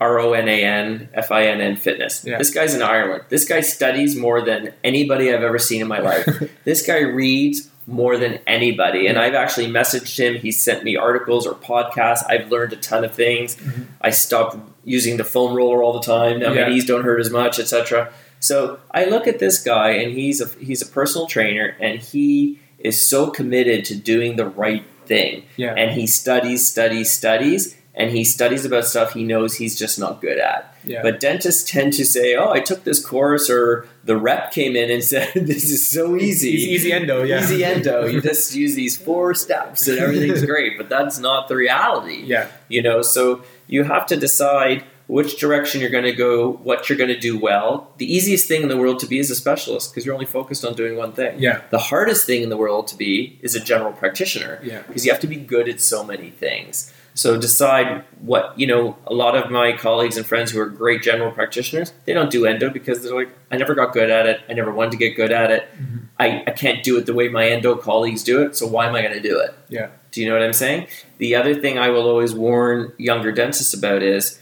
[0.00, 2.24] R O N A N F I N N Fitness.
[2.24, 2.38] Yeah.
[2.38, 3.24] This guy's in Ireland.
[3.28, 6.26] This guy studies more than anybody I've ever seen in my life.
[6.64, 9.06] this guy reads more than anybody.
[9.06, 10.40] And I've actually messaged him.
[10.40, 12.22] He sent me articles or podcasts.
[12.28, 13.56] I've learned a ton of things.
[14.00, 16.38] I stopped using the foam roller all the time.
[16.38, 16.62] Now Yeah.
[16.64, 18.10] my knees don't hurt as much, etc.
[18.38, 22.58] So I look at this guy, and he's a he's a personal trainer, and he
[22.78, 25.44] is so committed to doing the right thing.
[25.56, 25.74] Yeah.
[25.74, 30.20] And he studies, studies, studies, and he studies about stuff he knows he's just not
[30.22, 30.62] good at.
[30.84, 31.02] Yeah.
[31.02, 34.88] But dentists tend to say, "Oh, I took this course," or the rep came in
[34.90, 37.42] and said, "This is so easy, Easy, easy endo, yeah.
[37.42, 38.06] easy endo.
[38.06, 42.22] You just use these four steps and everything's great." But that's not the reality.
[42.24, 42.46] yeah.
[42.68, 46.96] You know, so you have to decide which direction you're going to go, what you're
[46.96, 47.92] going to do well.
[47.98, 50.64] The easiest thing in the world to be is a specialist because you're only focused
[50.64, 51.34] on doing one thing.
[51.40, 51.62] Yeah.
[51.70, 54.82] The hardest thing in the world to be is a general practitioner Yeah.
[54.86, 56.92] because you have to be good at so many things.
[57.14, 61.02] So decide what, you know, a lot of my colleagues and friends who are great
[61.02, 64.40] general practitioners, they don't do endo because they're like, I never got good at it.
[64.48, 65.68] I never wanted to get good at it.
[65.76, 65.96] Mm-hmm.
[66.20, 68.56] I, I can't do it the way my endo colleagues do it.
[68.56, 69.54] So why am I going to do it?
[69.68, 69.88] Yeah.
[70.12, 70.86] Do you know what I'm saying?
[71.18, 74.39] The other thing I will always warn younger dentists about is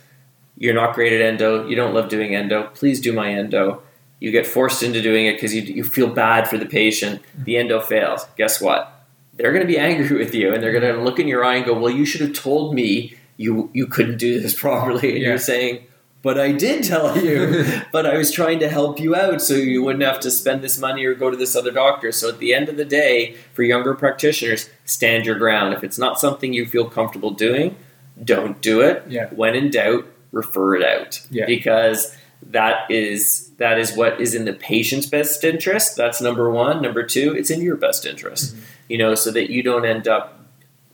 [0.58, 3.82] you're not great at endo, you don't love doing endo, please do my endo.
[4.20, 7.22] You get forced into doing it because you, you feel bad for the patient.
[7.36, 8.26] The endo fails.
[8.36, 9.06] Guess what?
[9.34, 11.54] They're going to be angry with you and they're going to look in your eye
[11.56, 15.10] and go, Well, you should have told me you, you couldn't do this properly.
[15.12, 15.28] And Yeah.
[15.28, 15.84] you're saying,
[16.22, 17.64] But I did tell you.
[17.92, 20.76] but I was trying to help you out so you wouldn't have to spend this
[20.80, 22.10] money or go to this other doctor.
[22.10, 25.74] So at the end of the day, for younger practitioners, stand your ground.
[25.74, 27.76] If it's not something you feel comfortable doing,
[28.24, 29.04] don't do it.
[29.08, 29.28] Yeah.
[29.28, 31.20] When in doubt, refer it out.
[31.30, 31.46] Yeah.
[31.46, 35.96] Because that is that is what is in the patient's best interest.
[35.96, 36.80] That's number one.
[36.82, 38.54] Number two, it's in your best interest.
[38.54, 38.64] Mm-hmm.
[38.88, 40.38] You know, so that you don't end up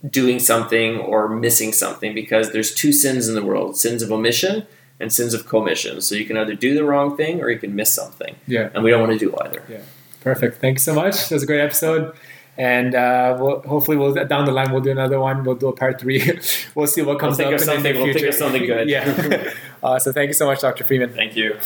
[0.08, 4.66] doing something or missing something because there's two sins in the world sins of omission
[5.00, 6.00] and sins of commission.
[6.00, 8.36] So you can either do the wrong thing or you can miss something.
[8.46, 8.70] Yeah.
[8.74, 9.62] And we don't want to do either.
[9.68, 9.82] Yeah.
[10.20, 10.60] Perfect.
[10.60, 11.28] thanks so much.
[11.28, 12.14] That was a great episode.
[12.56, 15.42] And uh, we'll, hopefully, we'll down the line we'll do another one.
[15.44, 16.22] We'll do a part three.
[16.74, 18.88] we'll see what comes think up of in the something- we'll think of something good.
[18.94, 19.52] yeah.
[19.82, 20.84] uh, so thank you so much, Dr.
[20.84, 21.10] Freeman.
[21.12, 21.56] Thank you.